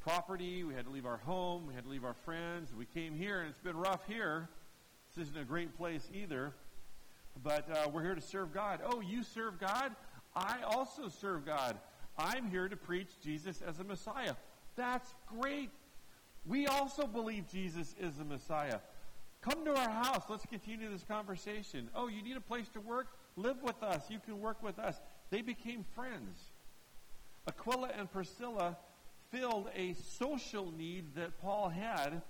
property. 0.00 0.64
We 0.64 0.74
had 0.74 0.86
to 0.86 0.90
leave 0.90 1.06
our 1.06 1.18
home. 1.18 1.66
We 1.66 1.74
had 1.74 1.84
to 1.84 1.90
leave 1.90 2.04
our 2.04 2.14
friends. 2.14 2.72
We 2.74 2.86
came 2.86 3.14
here, 3.14 3.40
and 3.40 3.50
it's 3.50 3.60
been 3.60 3.76
rough 3.76 4.06
here. 4.06 4.48
This 5.14 5.28
isn't 5.28 5.38
a 5.38 5.44
great 5.44 5.76
place 5.76 6.08
either. 6.14 6.54
But 7.42 7.70
uh, 7.70 7.88
we're 7.90 8.02
here 8.02 8.14
to 8.14 8.20
serve 8.20 8.52
God. 8.52 8.80
Oh, 8.84 9.00
you 9.00 9.22
serve 9.22 9.58
God? 9.58 9.94
I 10.34 10.58
also 10.66 11.08
serve 11.08 11.44
God. 11.44 11.76
I'm 12.18 12.50
here 12.50 12.68
to 12.68 12.76
preach 12.76 13.08
Jesus 13.22 13.62
as 13.66 13.78
a 13.78 13.84
Messiah. 13.84 14.34
That's 14.76 15.14
great. 15.26 15.70
We 16.46 16.66
also 16.66 17.06
believe 17.06 17.48
Jesus 17.50 17.94
is 18.00 18.16
the 18.16 18.24
Messiah. 18.24 18.78
Come 19.40 19.64
to 19.64 19.74
our 19.74 19.90
house. 19.90 20.24
Let's 20.28 20.46
continue 20.46 20.90
this 20.90 21.04
conversation. 21.04 21.88
Oh, 21.94 22.08
you 22.08 22.22
need 22.22 22.36
a 22.36 22.40
place 22.40 22.68
to 22.74 22.80
work? 22.80 23.08
Live 23.36 23.62
with 23.62 23.82
us. 23.82 24.10
You 24.10 24.18
can 24.24 24.40
work 24.40 24.62
with 24.62 24.78
us. 24.78 25.00
They 25.30 25.42
became 25.42 25.84
friends. 25.94 26.51
Aquila 27.46 27.90
and 27.96 28.10
Priscilla 28.10 28.76
filled 29.30 29.68
a 29.74 29.94
social 29.94 30.70
need 30.70 31.14
that 31.14 31.40
Paul 31.40 31.68
had 31.70 32.22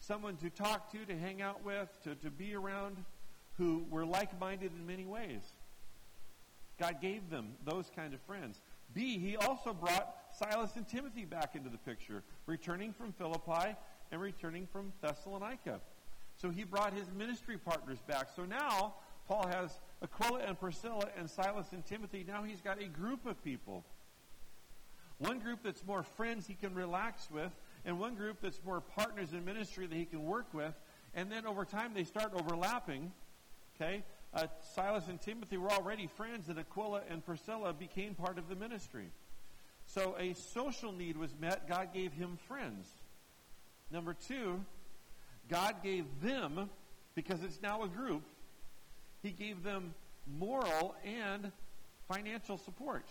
someone 0.00 0.36
to 0.36 0.50
talk 0.50 0.92
to, 0.92 1.04
to 1.04 1.18
hang 1.18 1.42
out 1.42 1.64
with, 1.64 1.88
to, 2.04 2.14
to 2.16 2.30
be 2.30 2.54
around, 2.54 3.04
who 3.56 3.84
were 3.90 4.06
like 4.06 4.38
minded 4.40 4.72
in 4.78 4.86
many 4.86 5.04
ways. 5.04 5.42
God 6.78 7.00
gave 7.00 7.28
them 7.28 7.54
those 7.64 7.90
kind 7.94 8.14
of 8.14 8.20
friends. 8.22 8.60
B, 8.94 9.18
he 9.18 9.36
also 9.36 9.74
brought 9.74 10.14
Silas 10.38 10.76
and 10.76 10.88
Timothy 10.88 11.24
back 11.24 11.54
into 11.54 11.68
the 11.68 11.78
picture, 11.78 12.22
returning 12.46 12.92
from 12.92 13.12
Philippi 13.12 13.76
and 14.10 14.20
returning 14.20 14.66
from 14.66 14.92
Thessalonica. 15.02 15.80
So 16.36 16.50
he 16.50 16.62
brought 16.62 16.94
his 16.94 17.10
ministry 17.16 17.58
partners 17.58 17.98
back. 18.06 18.28
So 18.34 18.44
now 18.44 18.94
Paul 19.26 19.48
has 19.48 19.80
Aquila 20.02 20.38
and 20.46 20.58
Priscilla 20.58 21.08
and 21.18 21.28
Silas 21.28 21.66
and 21.72 21.84
Timothy. 21.84 22.24
Now 22.26 22.44
he's 22.44 22.60
got 22.60 22.80
a 22.80 22.86
group 22.86 23.26
of 23.26 23.42
people. 23.42 23.84
One 25.18 25.40
group 25.40 25.60
that's 25.64 25.84
more 25.84 26.02
friends 26.02 26.46
he 26.46 26.54
can 26.54 26.74
relax 26.74 27.28
with, 27.30 27.50
and 27.84 27.98
one 27.98 28.14
group 28.14 28.38
that's 28.40 28.60
more 28.64 28.80
partners 28.80 29.32
in 29.32 29.44
ministry 29.44 29.86
that 29.86 29.94
he 29.94 30.04
can 30.04 30.24
work 30.24 30.52
with. 30.52 30.74
And 31.14 31.30
then 31.30 31.46
over 31.46 31.64
time 31.64 31.92
they 31.94 32.04
start 32.04 32.32
overlapping. 32.34 33.12
Okay? 33.76 34.04
Uh, 34.32 34.46
Silas 34.74 35.08
and 35.08 35.20
Timothy 35.20 35.56
were 35.56 35.70
already 35.70 36.06
friends, 36.06 36.48
and 36.48 36.58
Aquila 36.58 37.02
and 37.08 37.24
Priscilla 37.24 37.72
became 37.72 38.14
part 38.14 38.38
of 38.38 38.48
the 38.48 38.56
ministry. 38.56 39.10
So 39.86 40.16
a 40.18 40.34
social 40.34 40.92
need 40.92 41.16
was 41.16 41.34
met. 41.40 41.66
God 41.68 41.94
gave 41.94 42.12
him 42.12 42.38
friends. 42.46 42.86
Number 43.90 44.14
two, 44.14 44.60
God 45.48 45.82
gave 45.82 46.04
them, 46.22 46.68
because 47.14 47.42
it's 47.42 47.62
now 47.62 47.82
a 47.82 47.88
group, 47.88 48.22
He 49.22 49.30
gave 49.30 49.62
them 49.62 49.94
moral 50.26 50.94
and 51.04 51.50
financial 52.06 52.58
support. 52.58 53.06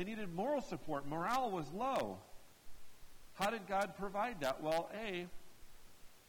They 0.00 0.04
needed 0.04 0.32
moral 0.32 0.62
support. 0.62 1.06
Morale 1.06 1.50
was 1.50 1.70
low. 1.74 2.16
How 3.34 3.50
did 3.50 3.66
God 3.66 3.98
provide 3.98 4.40
that? 4.40 4.62
Well, 4.62 4.88
A, 4.94 5.26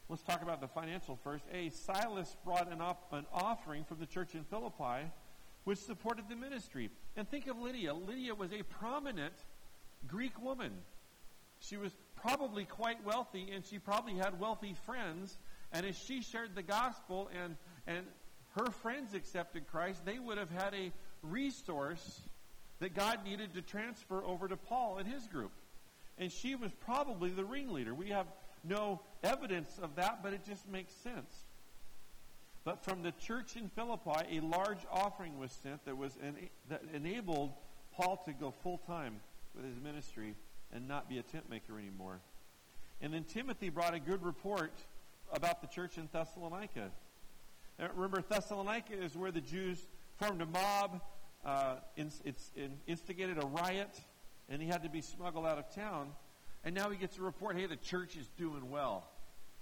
let's 0.10 0.24
talk 0.24 0.42
about 0.42 0.60
the 0.60 0.68
financial 0.68 1.18
first. 1.24 1.46
A, 1.54 1.70
Silas 1.70 2.36
brought 2.44 2.70
an, 2.70 2.82
op- 2.82 3.14
an 3.14 3.26
offering 3.34 3.86
from 3.86 4.00
the 4.00 4.06
church 4.06 4.36
in 4.36 4.44
Philippi, 4.44 5.10
which 5.64 5.78
supported 5.80 6.26
the 6.28 6.36
ministry. 6.36 6.90
And 7.16 7.26
think 7.30 7.48
of 7.48 7.58
Lydia. 7.60 7.94
Lydia 7.94 8.36
was 8.36 8.52
a 8.52 8.62
prominent 8.64 9.36
Greek 10.06 10.38
woman. 10.44 10.74
She 11.62 11.78
was 11.78 11.94
probably 12.18 12.66
quite 12.66 13.02
wealthy, 13.06 13.52
and 13.56 13.64
she 13.64 13.80
probably 13.80 14.16
had 14.16 14.38
wealthy 14.38 14.76
friends. 14.86 15.38
And 15.72 15.86
as 15.86 15.98
she 15.98 16.22
shared 16.22 16.56
the 16.56 16.62
gospel 16.62 17.30
and, 17.42 17.56
and 17.88 18.06
her 18.58 18.70
friends 18.70 19.14
accepted 19.14 19.66
Christ, 19.68 20.04
they 20.04 20.20
would 20.20 20.38
have 20.38 20.52
had 20.52 20.74
a 20.74 20.92
resource 21.24 22.20
that 22.82 22.96
God 22.96 23.24
needed 23.24 23.54
to 23.54 23.62
transfer 23.62 24.24
over 24.26 24.48
to 24.48 24.58
Paul 24.58 24.98
and 24.98 25.08
his 25.08 25.28
group. 25.28 25.52
And 26.17 26.32
she 26.32 26.56
was 26.56 26.72
probably 26.84 27.30
the 27.30 27.46
ringleader. 27.46 27.94
We 27.94 28.10
have 28.10 28.26
no 28.63 29.02
evidence 29.24 29.80
of 29.82 29.96
that, 29.96 30.22
but 30.22 30.34
it 30.34 30.41
just 30.46 30.67
makes 30.67 30.91
sense. 30.91 31.32
But 32.63 32.84
from 32.84 33.04
the 33.04 33.12
church 33.12 33.56
in 33.56 33.70
Philippi, 33.70 34.38
a 34.38 34.39
large 34.41 34.80
offering 34.91 35.39
was 35.39 35.52
sent 35.52 35.86
that 35.86 35.96
was 35.96 36.17
that 36.70 36.82
enabled 36.94 37.54
Paul 37.94 38.22
to 38.26 38.34
go 38.34 38.52
full 38.63 38.80
time 38.80 39.20
with 39.56 39.65
his 39.65 39.80
ministry 39.80 40.36
and 40.74 40.88
not 40.88 41.08
be 41.08 41.17
a 41.17 41.24
tent 41.24 41.50
maker 41.50 41.80
anymore. 41.80 42.20
And 43.00 43.13
then 43.13 43.24
Timothy 43.24 43.70
brought 43.70 43.94
a 43.94 44.00
good 44.00 44.24
report 44.24 44.74
about 45.32 45.62
the 45.62 45.67
church 45.67 45.98
in 45.98 46.10
Thessalonica. 46.12 46.89
Remember, 47.96 48.24
Thessalonica 48.28 48.94
is 48.94 49.15
where 49.15 49.32
the 49.32 49.41
Jews 49.41 49.88
formed 50.20 50.41
a 50.41 50.46
mob, 50.46 51.02
uh, 51.46 51.76
it's, 51.96 52.22
it's 52.26 52.52
instigated 52.88 53.38
a 53.42 53.46
riot, 53.46 54.00
and 54.50 54.62
he 54.62 54.68
had 54.68 54.84
to 54.84 54.90
be 54.90 55.02
smuggled 55.02 55.46
out 55.46 55.58
of 55.58 55.74
town. 55.74 56.10
And 56.64 56.76
now 56.76 56.90
he 56.90 56.98
gets 56.98 57.18
a 57.18 57.22
report 57.22 57.58
hey, 57.58 57.66
the 57.66 57.76
church 57.76 58.16
is 58.16 58.28
doing 58.38 58.70
well, 58.70 59.08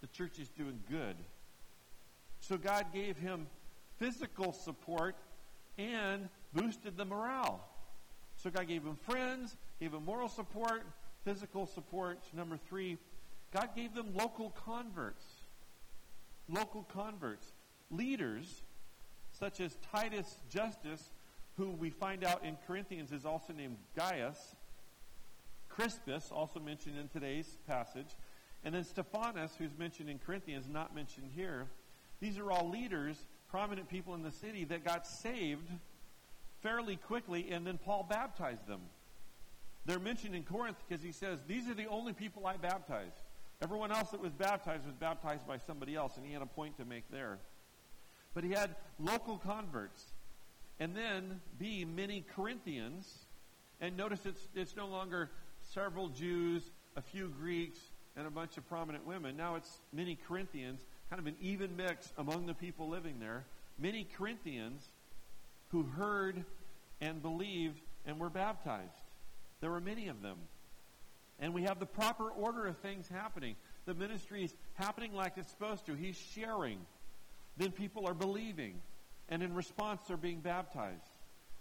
the 0.02 0.08
church 0.08 0.40
is 0.40 0.50
doing 0.50 0.80
good. 0.90 1.16
So 2.42 2.58
God 2.58 2.88
gave 2.94 3.18
him 3.18 3.48
physical 3.98 4.54
support 4.54 5.16
and 5.78 6.30
boosted 6.54 6.98
the 6.98 7.06
morale. 7.06 7.66
So 8.38 8.50
God 8.50 8.68
gave 8.68 8.84
him 8.84 8.96
friends, 8.96 9.56
gave 9.80 9.94
him 9.94 10.06
moral 10.06 10.30
support, 10.30 10.84
physical 11.26 11.68
support. 11.68 12.20
Number 12.34 12.58
three, 12.58 12.98
God 13.52 13.70
gave 13.76 13.94
them 13.94 14.14
local 14.16 14.52
converts. 14.52 15.24
Local 16.48 16.84
converts. 16.84 17.52
Leaders 17.92 18.62
such 19.32 19.60
as 19.60 19.78
Titus 19.92 20.38
Justus 20.50 21.12
who 21.60 21.72
we 21.72 21.90
find 21.90 22.24
out 22.24 22.46
in 22.46 22.56
Corinthians 22.66 23.12
is 23.12 23.26
also 23.26 23.52
named 23.52 23.76
Gaius, 23.94 24.56
Crispus, 25.68 26.32
also 26.32 26.58
mentioned 26.58 26.98
in 26.98 27.10
today's 27.10 27.58
passage, 27.68 28.08
and 28.64 28.74
then 28.74 28.86
Stephanas, 28.86 29.52
who's 29.58 29.78
mentioned 29.78 30.10
in 30.10 30.20
Corinthians, 30.20 30.68
not 30.72 30.96
mentioned 30.96 31.30
here. 31.36 31.68
These 32.22 32.38
are 32.38 32.50
all 32.50 32.70
leaders, 32.70 33.18
prominent 33.50 33.90
people 33.90 34.16
in 34.16 34.24
the 34.24 34.32
city 34.32 34.64
that 34.66 34.86
got 34.86 35.06
saved 35.06 35.70
fairly 36.62 36.96
quickly, 36.96 37.52
and 37.52 37.68
then 37.68 37.78
Paul 37.78 38.08
baptized 38.10 38.66
them. 38.66 38.82
They're 39.86 40.00
mentioned 40.00 40.36
in 40.36 40.44
Corinth 40.44 40.78
because 40.88 41.04
he 41.04 41.12
says, 41.12 41.40
These 41.46 41.68
are 41.68 41.74
the 41.74 41.88
only 41.88 42.14
people 42.14 42.48
I 42.48 42.56
baptized. 42.56 43.20
Everyone 43.62 43.92
else 43.92 44.12
that 44.12 44.22
was 44.22 44.32
baptized 44.32 44.86
was 44.86 44.96
baptized 44.96 45.46
by 45.46 45.58
somebody 45.58 45.96
else, 45.96 46.16
and 46.16 46.26
he 46.26 46.32
had 46.32 46.42
a 46.42 46.46
point 46.46 46.78
to 46.78 46.86
make 46.86 47.10
there. 47.12 47.38
But 48.34 48.46
he 48.46 48.52
had 48.52 48.76
local 48.98 49.38
converts. 49.38 50.14
And 50.80 50.96
then, 50.96 51.42
B, 51.58 51.86
many 51.86 52.26
Corinthians. 52.36 53.12
And 53.82 53.98
notice 53.98 54.26
it's, 54.26 54.48
it's 54.56 54.76
no 54.76 54.88
longer 54.88 55.30
several 55.74 56.10
Jews, 56.10 56.64
a 56.96 57.02
few 57.02 57.30
Greeks, 57.40 57.80
and 58.16 58.28
a 58.28 58.32
bunch 58.32 58.58
of 58.58 58.68
prominent 58.68 59.06
women. 59.06 59.38
Now 59.38 59.56
it's 59.56 59.80
many 59.94 60.18
Corinthians, 60.28 60.82
kind 61.10 61.20
of 61.20 61.28
an 61.28 61.36
even 61.42 61.76
mix 61.76 62.12
among 62.18 62.46
the 62.46 62.54
people 62.54 62.90
living 62.90 63.20
there. 63.20 63.46
Many 63.78 64.08
Corinthians 64.18 64.90
who 65.70 65.84
heard 65.84 66.44
and 67.02 67.22
believed 67.22 67.80
and 68.06 68.20
were 68.20 68.30
baptized. 68.30 68.92
There 69.62 69.72
were 69.72 69.82
many 69.82 70.08
of 70.08 70.22
them. 70.22 70.38
And 71.40 71.54
we 71.54 71.64
have 71.64 71.80
the 71.80 71.86
proper 71.86 72.30
order 72.30 72.66
of 72.66 72.78
things 72.78 73.08
happening. 73.08 73.56
The 73.86 73.94
ministry 73.94 74.44
is 74.44 74.54
happening 74.74 75.14
like 75.14 75.34
it's 75.38 75.50
supposed 75.50 75.86
to. 75.86 75.94
He's 75.94 76.18
sharing. 76.18 76.80
Then 77.56 77.72
people 77.72 78.08
are 78.08 78.14
believing. 78.14 78.82
And 79.30 79.44
in 79.44 79.54
response, 79.54 80.02
they're 80.08 80.18
being 80.18 80.40
baptized. 80.42 81.06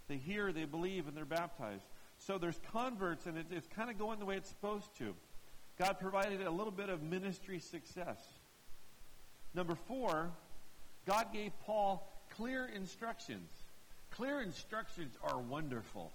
They 0.07 0.17
hear, 0.17 0.51
they 0.51 0.65
believe, 0.65 1.07
and 1.07 1.15
they're 1.15 1.23
baptized. 1.25 1.85
So 2.17 2.37
there's 2.37 2.59
converts, 2.73 3.27
and 3.27 3.37
it, 3.37 3.45
it's 3.51 3.67
kind 3.67 3.89
of 3.89 3.97
going 3.97 4.19
the 4.19 4.25
way 4.25 4.35
it's 4.35 4.49
supposed 4.49 4.97
to. 4.97 5.15
God 5.77 5.99
provided 5.99 6.41
a 6.41 6.51
little 6.51 6.71
bit 6.71 6.89
of 6.89 7.01
ministry 7.03 7.59
success. 7.59 8.17
Number 9.53 9.75
four, 9.75 10.31
God 11.07 11.27
gave 11.31 11.51
Paul 11.65 12.05
clear 12.35 12.69
instructions. 12.75 13.49
Clear 14.11 14.41
instructions 14.41 15.15
are 15.23 15.39
wonderful. 15.39 16.11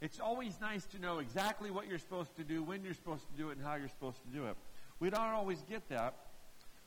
It's 0.00 0.18
always 0.18 0.60
nice 0.60 0.84
to 0.86 0.98
know 1.00 1.18
exactly 1.18 1.70
what 1.70 1.86
you're 1.86 1.98
supposed 1.98 2.34
to 2.36 2.42
do, 2.42 2.62
when 2.62 2.82
you're 2.82 2.94
supposed 2.94 3.26
to 3.28 3.36
do 3.40 3.50
it, 3.50 3.58
and 3.58 3.66
how 3.66 3.76
you're 3.76 3.88
supposed 3.88 4.22
to 4.24 4.36
do 4.36 4.46
it. 4.46 4.56
We 4.98 5.10
don't 5.10 5.20
always 5.20 5.62
get 5.68 5.88
that. 5.90 6.14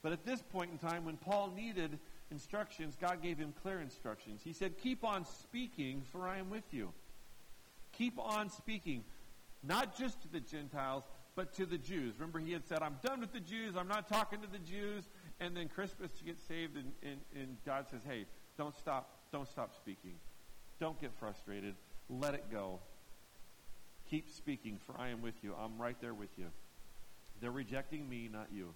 But 0.02 0.12
at 0.12 0.26
this 0.26 0.42
point 0.42 0.72
in 0.72 0.78
time, 0.78 1.06
when 1.06 1.18
Paul 1.18 1.52
needed 1.56 1.98
instructions, 2.32 2.96
God 3.00 3.22
gave 3.22 3.38
him 3.38 3.54
clear 3.62 3.80
instructions. 3.80 4.42
He 4.44 4.54
said, 4.54 4.78
Keep 4.78 5.04
on 5.04 5.26
speaking, 5.26 6.04
for 6.12 6.28
I 6.28 6.38
am 6.38 6.50
with 6.50 6.66
you. 6.72 6.92
Keep 7.94 8.20
on 8.20 8.50
speaking, 8.50 9.04
not 9.64 9.98
just 9.98 10.22
to 10.22 10.28
the 10.28 10.40
Gentiles, 10.40 11.04
but 11.36 11.54
to 11.54 11.66
the 11.66 11.78
Jews. 11.78 12.16
Remember, 12.20 12.40
he 12.40 12.52
had 12.52 12.66
said, 12.68 12.80
I'm 12.82 12.98
done 13.04 13.22
with 13.22 13.32
the 13.32 13.40
Jews. 13.40 13.76
I'm 13.78 13.88
not 13.88 14.08
talking 14.08 14.42
to 14.42 14.48
the 14.48 14.60
Jews. 14.60 15.08
And 15.40 15.56
then 15.56 15.70
Crispus 15.70 16.12
gets 16.26 16.42
saved, 16.44 16.76
and, 16.76 16.92
and, 17.04 17.20
and 17.36 17.58
God 17.66 17.86
says, 17.90 18.02
Hey, 18.06 18.26
don't 18.58 18.76
stop. 18.76 19.10
Don't 19.32 19.48
stop 19.48 19.76
speaking. 19.76 20.16
Don't 20.80 21.00
get 21.00 21.12
frustrated. 21.20 21.76
Let 22.10 22.34
it 22.34 22.46
go. 22.52 22.80
Keep 24.10 24.30
speaking, 24.30 24.80
for 24.86 24.96
I 25.00 25.10
am 25.10 25.22
with 25.22 25.36
you. 25.44 25.54
I'm 25.60 25.78
right 25.78 25.98
there 26.00 26.14
with 26.14 26.30
you. 26.38 26.48
They're 27.42 27.52
rejecting 27.52 28.08
me, 28.08 28.30
not 28.32 28.48
you. 28.52 28.74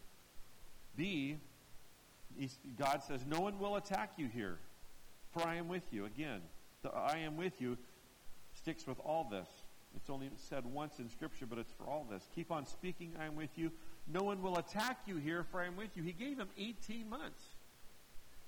B, 0.95 1.37
God 2.77 3.01
says, 3.03 3.25
No 3.27 3.39
one 3.39 3.59
will 3.59 3.75
attack 3.75 4.13
you 4.17 4.27
here, 4.27 4.57
for 5.31 5.45
I 5.45 5.55
am 5.55 5.67
with 5.67 5.83
you. 5.91 6.05
Again, 6.05 6.41
the 6.83 6.89
I 6.89 7.19
am 7.19 7.37
with 7.37 7.61
you 7.61 7.77
sticks 8.53 8.87
with 8.87 8.99
all 8.99 9.27
this. 9.29 9.47
It's 9.95 10.09
only 10.09 10.29
said 10.37 10.65
once 10.65 10.99
in 10.99 11.09
Scripture, 11.09 11.45
but 11.45 11.57
it's 11.57 11.71
for 11.73 11.85
all 11.85 12.05
this. 12.09 12.27
Keep 12.33 12.51
on 12.51 12.65
speaking, 12.65 13.13
I 13.19 13.25
am 13.25 13.35
with 13.35 13.57
you. 13.57 13.71
No 14.07 14.21
one 14.23 14.41
will 14.41 14.57
attack 14.57 14.99
you 15.05 15.17
here, 15.17 15.43
for 15.51 15.61
I 15.61 15.67
am 15.67 15.75
with 15.75 15.95
you. 15.95 16.03
He 16.03 16.13
gave 16.13 16.37
him 16.37 16.47
18 16.57 17.09
months. 17.09 17.43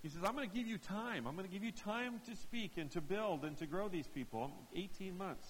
He 0.02 0.10
says, 0.10 0.22
I'm 0.26 0.36
going 0.36 0.50
to 0.50 0.56
give 0.56 0.68
you 0.68 0.78
time. 0.78 1.28
I'm 1.28 1.36
going 1.36 1.48
to 1.48 1.54
give 1.54 1.64
you 1.64 1.72
time 1.72 2.20
to 2.30 2.36
speak 2.36 2.74
and 2.78 2.92
to 2.92 3.02
build 3.02 3.46
and 3.46 3.58
to 3.58 3.66
grow 3.66 3.88
these 3.88 4.08
people. 4.08 4.52
18 4.76 5.18
months. 5.18 5.48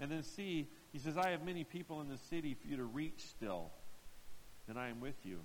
And 0.00 0.10
then 0.10 0.22
see, 0.22 0.68
he 0.92 0.98
says, 0.98 1.16
I 1.16 1.30
have 1.30 1.44
many 1.44 1.64
people 1.64 2.00
in 2.00 2.08
the 2.08 2.18
city 2.18 2.54
for 2.54 2.66
you 2.66 2.76
to 2.76 2.84
reach 2.84 3.20
still, 3.30 3.70
and 4.68 4.78
I 4.78 4.88
am 4.88 5.00
with 5.00 5.14
you. 5.22 5.40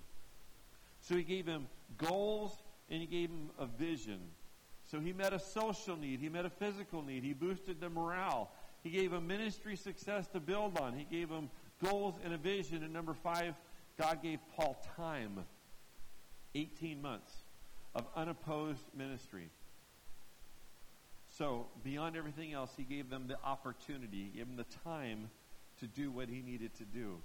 So 1.00 1.16
he 1.16 1.22
gave 1.22 1.46
him 1.46 1.66
goals 1.96 2.56
and 2.88 3.00
he 3.00 3.06
gave 3.06 3.30
him 3.30 3.50
a 3.58 3.66
vision. 3.66 4.20
So 4.90 4.98
he 4.98 5.12
met 5.12 5.32
a 5.32 5.38
social 5.38 5.96
need, 5.96 6.20
he 6.20 6.28
met 6.28 6.44
a 6.44 6.50
physical 6.50 7.02
need, 7.02 7.22
he 7.22 7.32
boosted 7.32 7.80
the 7.80 7.88
morale, 7.88 8.50
he 8.82 8.90
gave 8.90 9.12
him 9.12 9.26
ministry 9.26 9.76
success 9.76 10.26
to 10.28 10.40
build 10.40 10.78
on, 10.78 10.94
he 10.94 11.04
gave 11.04 11.28
him 11.28 11.48
goals 11.84 12.14
and 12.24 12.34
a 12.34 12.38
vision. 12.38 12.82
And 12.82 12.92
number 12.92 13.14
five, 13.14 13.54
God 13.98 14.22
gave 14.22 14.40
Paul 14.56 14.84
time 14.96 15.44
18 16.54 17.00
months 17.00 17.32
of 17.94 18.06
unopposed 18.16 18.82
ministry. 18.96 19.50
So, 21.28 21.66
beyond 21.84 22.16
everything 22.16 22.52
else, 22.52 22.72
he 22.76 22.82
gave 22.82 23.08
them 23.08 23.28
the 23.28 23.38
opportunity, 23.44 24.30
he 24.32 24.38
gave 24.38 24.46
them 24.48 24.56
the 24.56 24.78
time 24.84 25.30
to 25.78 25.86
do 25.86 26.10
what 26.10 26.28
he 26.28 26.42
needed 26.42 26.74
to 26.78 26.84
do. 26.84 27.18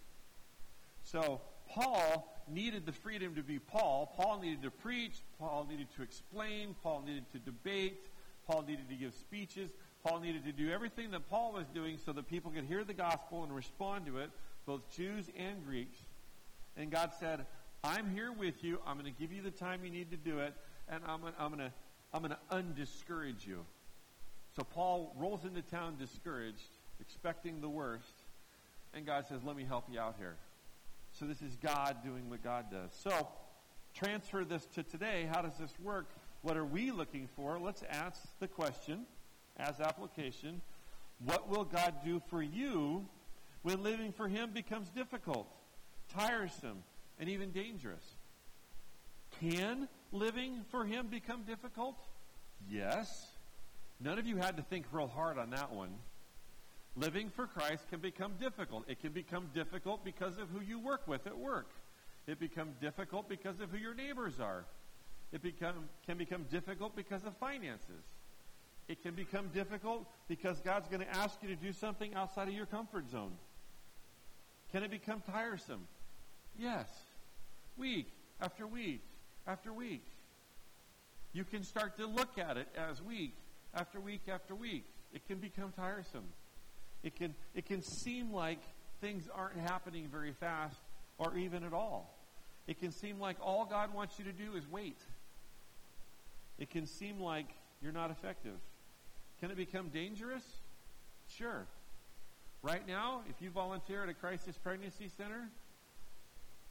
So, 1.04 1.42
Paul 1.70 2.32
needed 2.48 2.86
the 2.86 2.92
freedom 2.92 3.36
to 3.36 3.44
be 3.44 3.60
Paul. 3.60 4.14
Paul 4.16 4.40
needed 4.40 4.62
to 4.64 4.72
preach. 4.72 5.22
Paul 5.40 5.68
needed 5.70 5.88
to 5.96 6.04
explain. 6.04 6.76
Paul 6.84 7.04
needed 7.06 7.26
to 7.34 7.40
debate. 7.40 8.08
Paul 8.48 8.64
needed 8.68 8.90
to 8.90 8.96
give 8.96 9.14
speeches. 9.14 9.72
Paul 10.04 10.20
needed 10.20 10.46
to 10.46 10.52
do 10.52 10.72
everything 10.72 11.12
that 11.12 11.30
Paul 11.30 11.54
was 11.54 11.66
doing 11.74 11.98
so 12.06 12.14
that 12.14 12.28
people 12.28 12.52
could 12.52 12.66
hear 12.66 12.84
the 12.84 12.94
gospel 12.94 13.44
and 13.44 13.56
respond 13.56 14.06
to 14.06 14.20
it, 14.20 14.30
both 14.66 14.82
Jews 14.96 15.26
and 15.38 15.66
Greeks. 15.66 15.98
And 16.78 16.92
God 16.92 17.12
said, 17.20 17.46
I'm 17.84 18.12
here 18.14 18.32
with 18.32 18.64
you. 18.64 18.80
I'm 18.86 19.00
going 19.00 19.12
to 19.12 19.20
give 19.20 19.32
you 19.32 19.42
the 19.42 19.52
time 19.52 19.82
you 19.84 19.90
need 19.90 20.12
to 20.12 20.18
do 20.18 20.40
it, 20.40 20.54
and 20.88 21.02
I'm, 21.08 21.22
I'm 21.40 21.52
going 21.52 21.70
to 21.70 21.72
I'm 22.16 22.22
going 22.22 22.32
to 22.32 22.56
undiscourage 22.56 23.46
you. 23.46 23.66
So 24.56 24.64
Paul 24.64 25.14
rolls 25.18 25.44
into 25.44 25.62
town 25.62 25.98
discouraged, 26.00 26.70
expecting 27.02 27.60
the 27.60 27.68
worst, 27.68 28.14
and 28.94 29.06
God 29.06 29.26
says, 29.28 29.42
Let 29.44 29.58
me 29.58 29.66
help 29.66 29.86
you 29.92 30.00
out 30.00 30.16
here. 30.18 30.38
So 31.18 31.26
this 31.26 31.42
is 31.42 31.56
God 31.56 32.04
doing 32.04 32.30
what 32.30 32.44
God 32.44 32.66
does. 32.70 32.92
So 32.92 33.30
transfer 33.94 34.44
this 34.44 34.66
to 34.76 34.84
today. 34.84 35.30
How 35.32 35.42
does 35.42 35.58
this 35.58 35.72
work? 35.82 36.10
What 36.42 36.58
are 36.58 36.66
we 36.66 36.92
looking 36.92 37.30
for? 37.38 37.58
Let's 37.58 37.84
ask 37.90 38.22
the 38.40 38.50
question 38.50 39.06
as 39.56 39.80
application 39.80 40.62
What 41.24 41.48
will 41.48 41.64
God 41.64 41.94
do 42.04 42.22
for 42.28 42.44
you 42.44 43.06
when 43.62 43.82
living 43.82 44.12
for 44.12 44.28
Him 44.28 44.52
becomes 44.52 44.90
difficult, 44.90 45.48
tiresome, 46.14 46.84
and 47.18 47.30
even 47.30 47.52
dangerous? 47.52 48.04
Can 49.40 49.88
living 50.12 50.66
for 50.70 50.84
Him 50.84 51.08
become 51.08 51.44
difficult? 51.44 51.96
Yes. 52.70 53.28
None 54.02 54.20
of 54.20 54.28
you 54.28 54.36
had 54.36 54.58
to 54.58 54.64
think 54.64 54.88
real 54.92 55.08
hard 55.08 55.38
on 55.38 55.52
that 55.52 55.72
one. 55.72 55.92
Living 56.98 57.30
for 57.30 57.46
Christ 57.46 57.90
can 57.90 58.00
become 58.00 58.34
difficult. 58.40 58.86
It 58.88 59.02
can 59.02 59.12
become 59.12 59.50
difficult 59.54 60.06
because 60.06 60.38
of 60.38 60.50
who 60.50 60.62
you 60.62 60.80
work 60.80 61.08
with 61.08 61.28
at 61.28 61.38
work. 61.38 61.70
It 62.26 62.40
becomes 62.40 62.76
difficult 62.78 63.28
because 63.28 63.60
of 63.60 63.70
who 63.70 63.78
your 63.78 63.94
neighbors 63.94 64.40
are. 64.40 64.66
It 65.32 65.42
become, 65.42 65.90
can 66.06 66.18
become 66.18 66.46
difficult 66.50 66.96
because 66.96 67.24
of 67.26 67.36
finances. 67.38 68.04
It 68.88 69.02
can 69.02 69.14
become 69.14 69.50
difficult 69.54 70.06
because 70.28 70.60
God's 70.62 70.88
going 70.88 71.02
to 71.02 71.16
ask 71.16 71.38
you 71.42 71.50
to 71.50 71.56
do 71.56 71.74
something 71.74 72.14
outside 72.14 72.48
of 72.48 72.54
your 72.54 72.66
comfort 72.66 73.10
zone. 73.10 73.34
Can 74.72 74.84
it 74.84 74.92
become 74.92 75.22
tiresome? 75.30 75.88
Yes. 76.58 76.88
Week 77.78 78.08
after 78.40 78.66
week 78.68 79.02
after 79.48 79.74
week. 79.74 80.06
You 81.34 81.44
can 81.44 81.64
start 81.64 81.98
to 81.98 82.08
look 82.08 82.38
at 82.38 82.58
it 82.58 82.68
as 82.78 83.02
week 83.02 83.36
after 83.74 84.00
week 84.00 84.22
after 84.32 84.56
week. 84.56 84.86
It 85.14 85.28
can 85.28 85.40
become 85.40 85.74
tiresome. 85.74 86.26
It 87.06 87.16
can, 87.16 87.36
it 87.54 87.68
can 87.68 87.84
seem 87.84 88.34
like 88.34 88.60
things 89.00 89.30
aren't 89.34 89.60
happening 89.60 90.08
very 90.12 90.34
fast 90.34 90.76
or 91.20 91.38
even 91.38 91.64
at 91.64 91.72
all. 91.72 92.18
It 92.68 92.80
can 92.80 92.92
seem 92.92 93.20
like 93.20 93.38
all 93.40 93.64
God 93.64 93.94
wants 93.94 94.18
you 94.18 94.26
to 94.26 94.32
do 94.32 94.56
is 94.58 94.64
wait. 94.70 94.98
It 96.58 96.72
can 96.72 96.88
seem 96.88 97.20
like 97.20 97.46
you're 97.80 97.94
not 97.94 98.10
effective. 98.10 98.56
Can 99.40 99.52
it 99.52 99.58
become 99.58 99.90
dangerous? 99.90 100.44
Sure. 101.28 101.68
Right 102.64 102.88
now, 102.88 103.22
if 103.30 103.40
you 103.40 103.52
volunteer 103.52 104.02
at 104.02 104.10
a 104.10 104.14
crisis 104.16 104.58
pregnancy 104.58 105.12
center, 105.16 105.48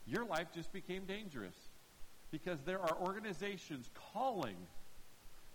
your 0.05 0.25
life 0.25 0.49
just 0.53 0.73
became 0.73 1.05
dangerous 1.05 1.55
because 2.33 2.59
there 2.66 2.81
are 2.81 2.97
organizations 3.01 3.88
calling 4.12 4.57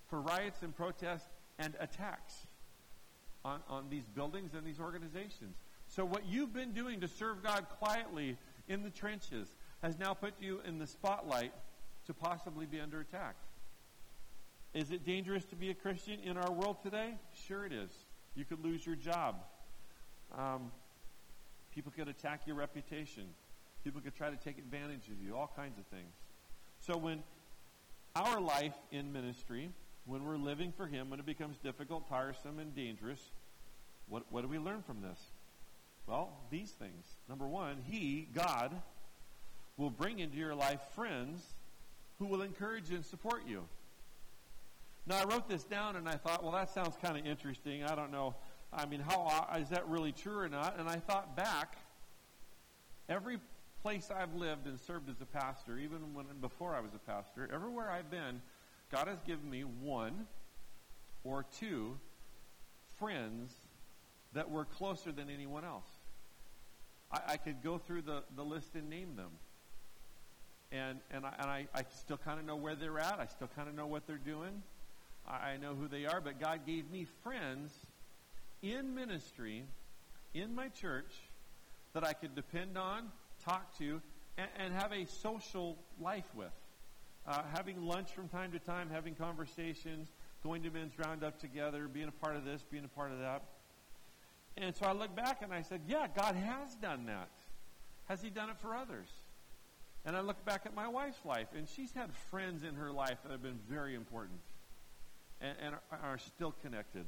for 0.07 0.21
riots 0.21 0.61
and 0.61 0.73
protests 0.73 1.27
and 1.57 1.75
attacks 1.81 2.47
on, 3.45 3.61
on 3.67 3.89
these 3.89 4.05
buildings 4.15 4.51
and 4.53 4.65
these 4.65 4.79
organizations. 4.79 5.55
So, 5.87 6.05
what 6.05 6.25
you've 6.27 6.53
been 6.53 6.73
doing 6.73 6.99
to 7.01 7.07
serve 7.07 7.43
God 7.43 7.65
quietly 7.79 8.37
in 8.67 8.83
the 8.83 8.89
trenches 8.89 9.55
has 9.81 9.97
now 9.97 10.13
put 10.13 10.33
you 10.39 10.59
in 10.65 10.77
the 10.77 10.87
spotlight 10.87 11.53
to 12.05 12.13
possibly 12.13 12.65
be 12.65 12.79
under 12.79 12.99
attack. 12.99 13.35
Is 14.73 14.91
it 14.91 15.03
dangerous 15.03 15.45
to 15.45 15.55
be 15.55 15.71
a 15.71 15.73
Christian 15.73 16.19
in 16.19 16.37
our 16.37 16.51
world 16.51 16.77
today? 16.83 17.15
Sure, 17.47 17.65
it 17.65 17.73
is. 17.73 17.89
You 18.35 18.45
could 18.45 18.63
lose 18.63 18.85
your 18.85 18.95
job. 18.95 19.35
Um, 20.37 20.71
people 21.73 21.91
could 21.95 22.07
attack 22.07 22.41
your 22.45 22.55
reputation. 22.55 23.23
People 23.83 24.01
could 24.01 24.15
try 24.15 24.29
to 24.29 24.35
take 24.35 24.57
advantage 24.57 25.07
of 25.07 25.21
you, 25.25 25.35
all 25.35 25.51
kinds 25.55 25.79
of 25.79 25.85
things. 25.87 26.13
So 26.79 26.97
when 26.97 27.23
our 28.15 28.39
life 28.39 28.75
in 28.91 29.11
ministry, 29.11 29.69
when 30.09 30.25
we're 30.25 30.37
living 30.37 30.73
for 30.75 30.87
Him, 30.87 31.11
when 31.11 31.19
it 31.19 31.25
becomes 31.25 31.57
difficult, 31.57 32.09
tiresome, 32.09 32.57
and 32.57 32.75
dangerous, 32.75 33.19
what, 34.07 34.23
what 34.31 34.41
do 34.41 34.47
we 34.47 34.57
learn 34.57 34.81
from 34.81 35.01
this? 35.01 35.19
Well, 36.07 36.31
these 36.49 36.71
things. 36.71 37.05
Number 37.29 37.47
one, 37.47 37.77
He, 37.87 38.27
God, 38.33 38.75
will 39.77 39.91
bring 39.91 40.19
into 40.19 40.37
your 40.37 40.55
life 40.55 40.81
friends 40.95 41.43
who 42.17 42.25
will 42.25 42.41
encourage 42.41 42.89
and 42.89 43.05
support 43.05 43.43
you. 43.47 43.63
Now, 45.05 45.19
I 45.19 45.23
wrote 45.25 45.47
this 45.47 45.63
down 45.63 45.95
and 45.95 46.09
I 46.09 46.15
thought, 46.15 46.43
well, 46.43 46.53
that 46.53 46.71
sounds 46.71 46.95
kind 47.01 47.17
of 47.17 47.25
interesting. 47.25 47.83
I 47.83 47.95
don't 47.95 48.11
know. 48.11 48.35
I 48.73 48.85
mean, 48.85 48.99
how 48.99 49.47
is 49.59 49.69
that 49.69 49.87
really 49.87 50.11
true 50.11 50.37
or 50.37 50.49
not? 50.49 50.79
And 50.79 50.89
I 50.89 50.97
thought 50.97 51.35
back, 51.35 51.77
every 53.07 53.37
place 53.81 54.11
I've 54.15 54.33
lived 54.33 54.67
and 54.67 54.79
served 54.79 55.09
as 55.09 55.21
a 55.21 55.25
pastor, 55.25 55.77
even 55.77 56.13
when 56.13 56.25
before 56.41 56.75
I 56.75 56.79
was 56.79 56.91
a 56.93 56.99
pastor, 56.99 57.49
everywhere 57.53 57.89
I've 57.89 58.11
been, 58.11 58.41
God 58.91 59.07
has 59.07 59.21
given 59.25 59.49
me 59.49 59.61
one 59.61 60.27
or 61.23 61.45
two 61.59 61.97
friends 62.97 63.53
that 64.33 64.49
were 64.49 64.65
closer 64.65 65.11
than 65.11 65.29
anyone 65.29 65.63
else. 65.63 65.87
I, 67.11 67.33
I 67.33 67.37
could 67.37 67.63
go 67.63 67.77
through 67.77 68.03
the, 68.03 68.23
the 68.35 68.43
list 68.43 68.75
and 68.75 68.89
name 68.89 69.15
them. 69.15 69.31
And, 70.71 70.99
and, 71.11 71.25
I, 71.25 71.33
and 71.39 71.49
I, 71.49 71.67
I 71.73 71.83
still 71.99 72.17
kind 72.17 72.39
of 72.39 72.45
know 72.45 72.55
where 72.55 72.75
they're 72.75 72.99
at. 72.99 73.19
I 73.19 73.25
still 73.25 73.49
kind 73.55 73.67
of 73.67 73.75
know 73.75 73.87
what 73.87 74.05
they're 74.05 74.17
doing. 74.17 74.61
I, 75.27 75.51
I 75.51 75.57
know 75.57 75.73
who 75.73 75.87
they 75.87 76.05
are. 76.05 76.21
But 76.21 76.39
God 76.39 76.61
gave 76.65 76.91
me 76.91 77.07
friends 77.23 77.73
in 78.61 78.93
ministry, 78.93 79.63
in 80.33 80.53
my 80.53 80.67
church, 80.69 81.11
that 81.93 82.03
I 82.03 82.13
could 82.13 82.35
depend 82.35 82.77
on, 82.77 83.05
talk 83.43 83.77
to, 83.79 84.01
and, 84.37 84.47
and 84.59 84.73
have 84.73 84.91
a 84.91 85.05
social 85.05 85.77
life 85.99 86.29
with. 86.35 86.51
Uh, 87.27 87.41
having 87.53 87.81
lunch 87.85 88.11
from 88.11 88.27
time 88.27 88.51
to 88.51 88.59
time, 88.59 88.89
having 88.89 89.13
conversations, 89.13 90.09
going 90.43 90.63
to 90.63 90.71
men's 90.71 90.97
roundup 90.97 91.39
together, 91.39 91.87
being 91.87 92.07
a 92.07 92.11
part 92.11 92.35
of 92.35 92.45
this, 92.45 92.63
being 92.71 92.85
a 92.85 92.89
part 92.89 93.11
of 93.11 93.19
that. 93.19 93.43
And 94.57 94.75
so 94.75 94.85
I 94.85 94.93
look 94.93 95.15
back 95.15 95.41
and 95.41 95.53
I 95.53 95.61
said, 95.61 95.81
yeah, 95.87 96.07
God 96.15 96.35
has 96.35 96.75
done 96.75 97.05
that. 97.05 97.29
Has 98.07 98.21
He 98.21 98.29
done 98.29 98.49
it 98.49 98.57
for 98.59 98.75
others? 98.75 99.07
And 100.05 100.15
I 100.15 100.21
look 100.21 100.43
back 100.45 100.65
at 100.65 100.73
my 100.73 100.87
wife's 100.87 101.23
life, 101.25 101.47
and 101.55 101.67
she's 101.67 101.91
had 101.91 102.13
friends 102.31 102.63
in 102.63 102.73
her 102.75 102.91
life 102.91 103.17
that 103.23 103.31
have 103.31 103.43
been 103.43 103.59
very 103.69 103.95
important 103.95 104.39
and, 105.41 105.55
and 105.61 105.75
are, 105.91 105.99
are 106.11 106.17
still 106.17 106.53
connected. 106.61 107.05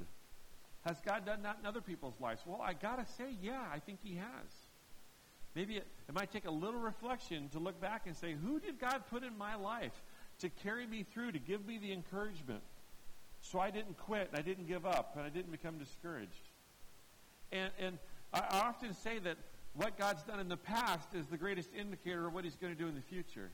Has 0.85 0.99
God 1.05 1.25
done 1.25 1.43
that 1.43 1.57
in 1.59 1.65
other 1.65 1.81
people's 1.81 2.19
lives? 2.19 2.41
Well, 2.45 2.61
I 2.61 2.73
got 2.73 3.05
to 3.05 3.13
say, 3.13 3.35
yeah, 3.41 3.63
I 3.73 3.79
think 3.79 3.99
He 4.03 4.15
has. 4.15 4.51
Maybe 5.55 5.77
it, 5.77 5.87
it 6.07 6.15
might 6.15 6.31
take 6.31 6.45
a 6.45 6.51
little 6.51 6.79
reflection 6.79 7.49
to 7.49 7.59
look 7.59 7.79
back 7.81 8.03
and 8.05 8.15
say, 8.15 8.33
who 8.33 8.59
did 8.59 8.79
God 8.79 9.03
put 9.09 9.23
in 9.23 9.37
my 9.37 9.55
life 9.55 10.01
to 10.39 10.49
carry 10.49 10.87
me 10.87 11.03
through, 11.03 11.33
to 11.33 11.39
give 11.39 11.65
me 11.65 11.77
the 11.77 11.91
encouragement 11.91 12.61
so 13.41 13.59
I 13.59 13.71
didn't 13.71 13.97
quit 13.97 14.29
and 14.31 14.39
I 14.39 14.41
didn't 14.41 14.67
give 14.67 14.85
up 14.85 15.13
and 15.15 15.25
I 15.25 15.29
didn't 15.29 15.51
become 15.51 15.77
discouraged? 15.77 16.49
And, 17.51 17.71
and 17.79 17.97
I 18.33 18.43
often 18.51 18.93
say 18.93 19.19
that 19.19 19.37
what 19.73 19.97
God's 19.97 20.23
done 20.23 20.39
in 20.39 20.47
the 20.47 20.57
past 20.57 21.09
is 21.13 21.27
the 21.27 21.37
greatest 21.37 21.69
indicator 21.77 22.27
of 22.27 22.33
what 22.33 22.43
He's 22.43 22.55
going 22.55 22.73
to 22.73 22.79
do 22.79 22.87
in 22.87 22.95
the 22.95 23.01
future. 23.01 23.51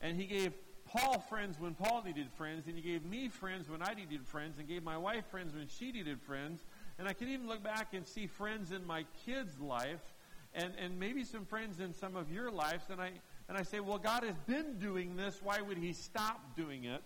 And 0.00 0.16
He 0.16 0.26
gave 0.26 0.52
Paul 0.84 1.20
friends 1.20 1.60
when 1.60 1.74
Paul 1.74 2.02
needed 2.04 2.28
friends, 2.36 2.66
and 2.66 2.76
He 2.76 2.82
gave 2.82 3.04
me 3.04 3.28
friends 3.28 3.68
when 3.68 3.82
I 3.82 3.94
needed 3.94 4.26
friends, 4.26 4.58
and 4.58 4.68
gave 4.68 4.82
my 4.82 4.98
wife 4.98 5.24
friends 5.30 5.54
when 5.54 5.68
she 5.68 5.92
needed 5.92 6.20
friends. 6.20 6.64
And 6.98 7.08
I 7.08 7.12
can 7.12 7.28
even 7.28 7.46
look 7.46 7.62
back 7.62 7.94
and 7.94 8.06
see 8.06 8.26
friends 8.26 8.72
in 8.72 8.84
my 8.84 9.04
kids' 9.24 9.58
life, 9.60 10.11
and, 10.54 10.72
and 10.78 10.98
maybe 10.98 11.24
some 11.24 11.44
friends 11.44 11.80
in 11.80 11.94
some 11.94 12.16
of 12.16 12.30
your 12.30 12.50
lives. 12.50 12.84
And 12.90 13.00
I, 13.00 13.12
and 13.48 13.56
I 13.56 13.62
say, 13.62 13.80
well, 13.80 13.98
God 13.98 14.24
has 14.24 14.36
been 14.46 14.78
doing 14.78 15.16
this. 15.16 15.40
Why 15.42 15.60
would 15.60 15.78
He 15.78 15.92
stop 15.92 16.56
doing 16.56 16.84
it? 16.84 17.04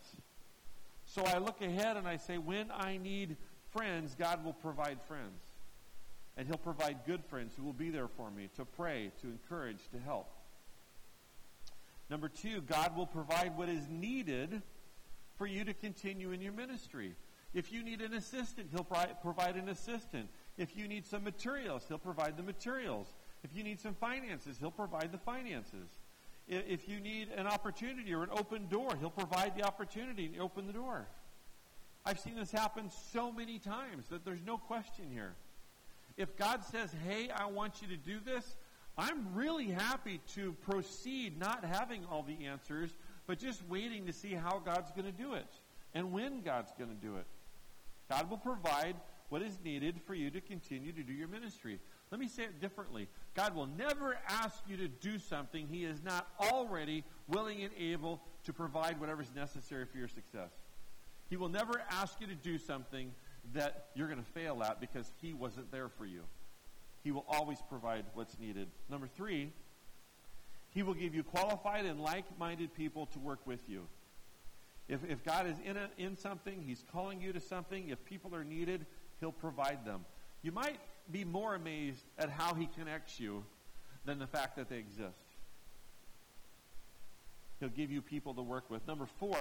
So 1.04 1.22
I 1.24 1.38
look 1.38 1.62
ahead 1.62 1.96
and 1.96 2.06
I 2.08 2.16
say, 2.16 2.38
when 2.38 2.70
I 2.70 2.96
need 2.96 3.36
friends, 3.70 4.16
God 4.18 4.44
will 4.44 4.52
provide 4.52 5.00
friends. 5.02 5.40
And 6.36 6.46
He'll 6.46 6.58
provide 6.58 6.98
good 7.06 7.24
friends 7.24 7.54
who 7.56 7.64
will 7.64 7.72
be 7.72 7.90
there 7.90 8.08
for 8.08 8.30
me 8.30 8.48
to 8.56 8.64
pray, 8.64 9.10
to 9.22 9.28
encourage, 9.28 9.88
to 9.92 9.98
help. 9.98 10.28
Number 12.10 12.28
two, 12.28 12.60
God 12.60 12.96
will 12.96 13.06
provide 13.06 13.56
what 13.56 13.68
is 13.68 13.88
needed 13.88 14.62
for 15.36 15.46
you 15.46 15.64
to 15.64 15.74
continue 15.74 16.32
in 16.32 16.40
your 16.40 16.52
ministry. 16.52 17.14
If 17.54 17.72
you 17.72 17.82
need 17.82 18.00
an 18.00 18.12
assistant, 18.12 18.68
He'll 18.70 18.84
provide 18.84 19.56
an 19.56 19.68
assistant. 19.68 20.28
If 20.58 20.76
you 20.76 20.88
need 20.88 21.06
some 21.06 21.24
materials, 21.24 21.84
He'll 21.88 21.98
provide 21.98 22.36
the 22.36 22.42
materials. 22.42 23.06
If 23.44 23.54
you 23.54 23.62
need 23.62 23.80
some 23.80 23.94
finances, 23.94 24.56
He'll 24.58 24.70
provide 24.70 25.12
the 25.12 25.18
finances. 25.18 25.88
If 26.48 26.88
you 26.88 27.00
need 27.00 27.28
an 27.36 27.46
opportunity 27.46 28.14
or 28.14 28.22
an 28.22 28.30
open 28.32 28.68
door, 28.68 28.94
He'll 28.98 29.10
provide 29.10 29.56
the 29.56 29.64
opportunity 29.64 30.26
and 30.26 30.40
open 30.40 30.66
the 30.66 30.72
door. 30.72 31.06
I've 32.04 32.20
seen 32.20 32.36
this 32.36 32.52
happen 32.52 32.90
so 33.12 33.32
many 33.32 33.58
times 33.58 34.06
that 34.10 34.24
there's 34.24 34.44
no 34.46 34.58
question 34.58 35.06
here. 35.12 35.34
If 36.16 36.36
God 36.36 36.64
says, 36.64 36.90
hey, 37.06 37.30
I 37.30 37.46
want 37.46 37.82
you 37.82 37.88
to 37.88 37.96
do 37.96 38.20
this, 38.24 38.56
I'm 38.96 39.34
really 39.34 39.66
happy 39.66 40.20
to 40.34 40.52
proceed 40.62 41.38
not 41.38 41.64
having 41.64 42.04
all 42.10 42.22
the 42.22 42.46
answers, 42.46 42.90
but 43.26 43.38
just 43.38 43.60
waiting 43.68 44.06
to 44.06 44.12
see 44.12 44.32
how 44.32 44.62
God's 44.64 44.90
going 44.92 45.04
to 45.04 45.12
do 45.12 45.34
it 45.34 45.52
and 45.94 46.12
when 46.12 46.42
God's 46.42 46.72
going 46.78 46.90
to 46.90 47.06
do 47.06 47.16
it. 47.16 47.26
God 48.08 48.30
will 48.30 48.38
provide 48.38 48.94
what 49.28 49.42
is 49.42 49.58
needed 49.64 50.00
for 50.06 50.14
you 50.14 50.30
to 50.30 50.40
continue 50.40 50.92
to 50.92 51.02
do 51.02 51.12
your 51.12 51.28
ministry. 51.28 51.80
Let 52.10 52.20
me 52.20 52.28
say 52.28 52.44
it 52.44 52.60
differently. 52.60 53.08
God 53.34 53.54
will 53.54 53.66
never 53.66 54.16
ask 54.28 54.62
you 54.68 54.76
to 54.76 54.88
do 54.88 55.18
something 55.18 55.66
He 55.68 55.84
is 55.84 56.02
not 56.02 56.28
already 56.40 57.04
willing 57.26 57.62
and 57.62 57.72
able 57.78 58.22
to 58.44 58.52
provide 58.52 59.00
whatever 59.00 59.22
is 59.22 59.34
necessary 59.34 59.84
for 59.84 59.98
your 59.98 60.08
success. 60.08 60.50
He 61.28 61.36
will 61.36 61.48
never 61.48 61.82
ask 61.90 62.20
you 62.20 62.26
to 62.28 62.34
do 62.34 62.58
something 62.58 63.12
that 63.54 63.86
you're 63.94 64.06
going 64.06 64.22
to 64.22 64.30
fail 64.30 64.62
at 64.62 64.80
because 64.80 65.10
He 65.20 65.34
wasn't 65.34 65.70
there 65.72 65.88
for 65.88 66.06
you. 66.06 66.22
He 67.02 67.10
will 67.10 67.26
always 67.28 67.58
provide 67.68 68.04
what's 68.14 68.38
needed. 68.38 68.68
Number 68.88 69.08
three, 69.08 69.52
He 70.70 70.84
will 70.84 70.94
give 70.94 71.14
you 71.14 71.24
qualified 71.24 71.86
and 71.86 72.00
like 72.00 72.24
minded 72.38 72.72
people 72.74 73.06
to 73.06 73.18
work 73.18 73.40
with 73.46 73.60
you. 73.68 73.82
If, 74.88 75.00
if 75.08 75.24
God 75.24 75.48
is 75.48 75.56
in, 75.64 75.76
a, 75.76 75.88
in 75.98 76.16
something, 76.16 76.62
He's 76.64 76.84
calling 76.92 77.20
you 77.20 77.32
to 77.32 77.40
something, 77.40 77.88
if 77.88 78.04
people 78.04 78.32
are 78.34 78.44
needed, 78.44 78.86
He'll 79.18 79.32
provide 79.32 79.84
them. 79.84 80.04
You 80.42 80.52
might 80.52 80.78
be 81.10 81.24
more 81.24 81.54
amazed 81.54 82.04
at 82.18 82.30
how 82.30 82.54
He 82.54 82.66
connects 82.66 83.20
you 83.20 83.44
than 84.04 84.18
the 84.18 84.26
fact 84.26 84.56
that 84.56 84.68
they 84.68 84.78
exist. 84.78 85.18
He'll 87.60 87.68
give 87.68 87.90
you 87.90 88.02
people 88.02 88.34
to 88.34 88.42
work 88.42 88.70
with. 88.70 88.86
Number 88.86 89.06
four, 89.06 89.36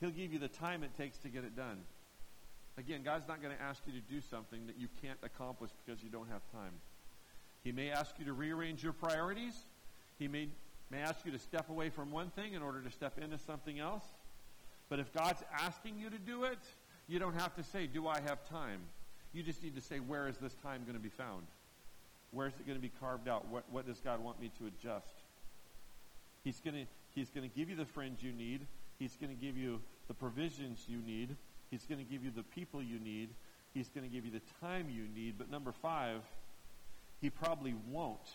He'll 0.00 0.10
give 0.10 0.32
you 0.32 0.38
the 0.38 0.48
time 0.48 0.82
it 0.82 0.96
takes 0.96 1.18
to 1.18 1.28
get 1.28 1.44
it 1.44 1.56
done. 1.56 1.78
Again, 2.76 3.02
God's 3.04 3.28
not 3.28 3.40
going 3.40 3.56
to 3.56 3.62
ask 3.62 3.82
you 3.86 3.92
to 3.92 4.00
do 4.00 4.20
something 4.20 4.66
that 4.66 4.76
you 4.78 4.88
can't 5.00 5.18
accomplish 5.22 5.70
because 5.84 6.02
you 6.02 6.10
don't 6.10 6.28
have 6.28 6.42
time. 6.50 6.72
He 7.62 7.72
may 7.72 7.90
ask 7.90 8.16
you 8.18 8.24
to 8.24 8.32
rearrange 8.32 8.82
your 8.82 8.92
priorities. 8.92 9.54
He 10.18 10.26
may, 10.26 10.48
may 10.90 10.98
ask 10.98 11.24
you 11.24 11.30
to 11.32 11.38
step 11.38 11.70
away 11.70 11.90
from 11.90 12.10
one 12.10 12.30
thing 12.30 12.54
in 12.54 12.62
order 12.62 12.82
to 12.82 12.90
step 12.90 13.18
into 13.18 13.38
something 13.38 13.78
else. 13.78 14.04
But 14.88 14.98
if 14.98 15.12
God's 15.12 15.42
asking 15.58 15.98
you 15.98 16.10
to 16.10 16.18
do 16.18 16.44
it, 16.44 16.58
you 17.06 17.18
don't 17.18 17.34
have 17.34 17.54
to 17.54 17.62
say, 17.62 17.86
Do 17.86 18.06
I 18.06 18.20
have 18.20 18.46
time? 18.48 18.80
You 19.34 19.42
just 19.42 19.62
need 19.62 19.74
to 19.74 19.82
say, 19.82 19.98
Where 19.98 20.28
is 20.28 20.38
this 20.38 20.54
time 20.62 20.82
going 20.84 20.96
to 20.96 21.02
be 21.02 21.10
found? 21.10 21.42
Where 22.30 22.46
is 22.46 22.54
it 22.54 22.66
going 22.66 22.78
to 22.78 22.82
be 22.82 22.92
carved 23.00 23.28
out? 23.28 23.46
What, 23.48 23.64
what 23.70 23.86
does 23.86 24.00
God 24.00 24.22
want 24.22 24.40
me 24.40 24.50
to 24.58 24.66
adjust? 24.66 25.14
He's 26.42 26.60
going 26.60 26.74
to, 26.74 26.86
he's 27.14 27.30
going 27.30 27.48
to 27.48 27.56
give 27.56 27.68
you 27.68 27.76
the 27.76 27.84
friends 27.84 28.22
you 28.22 28.32
need. 28.32 28.66
He's 28.98 29.16
going 29.16 29.34
to 29.34 29.40
give 29.40 29.56
you 29.56 29.80
the 30.08 30.14
provisions 30.14 30.84
you 30.88 30.98
need. 30.98 31.36
He's 31.70 31.84
going 31.84 32.04
to 32.04 32.10
give 32.10 32.24
you 32.24 32.30
the 32.30 32.42
people 32.42 32.82
you 32.82 32.98
need. 32.98 33.30
He's 33.72 33.88
going 33.88 34.08
to 34.08 34.12
give 34.12 34.24
you 34.24 34.30
the 34.30 34.42
time 34.60 34.88
you 34.90 35.04
need. 35.14 35.38
But 35.38 35.50
number 35.50 35.72
five, 35.72 36.20
he 37.20 37.30
probably 37.30 37.74
won't 37.88 38.30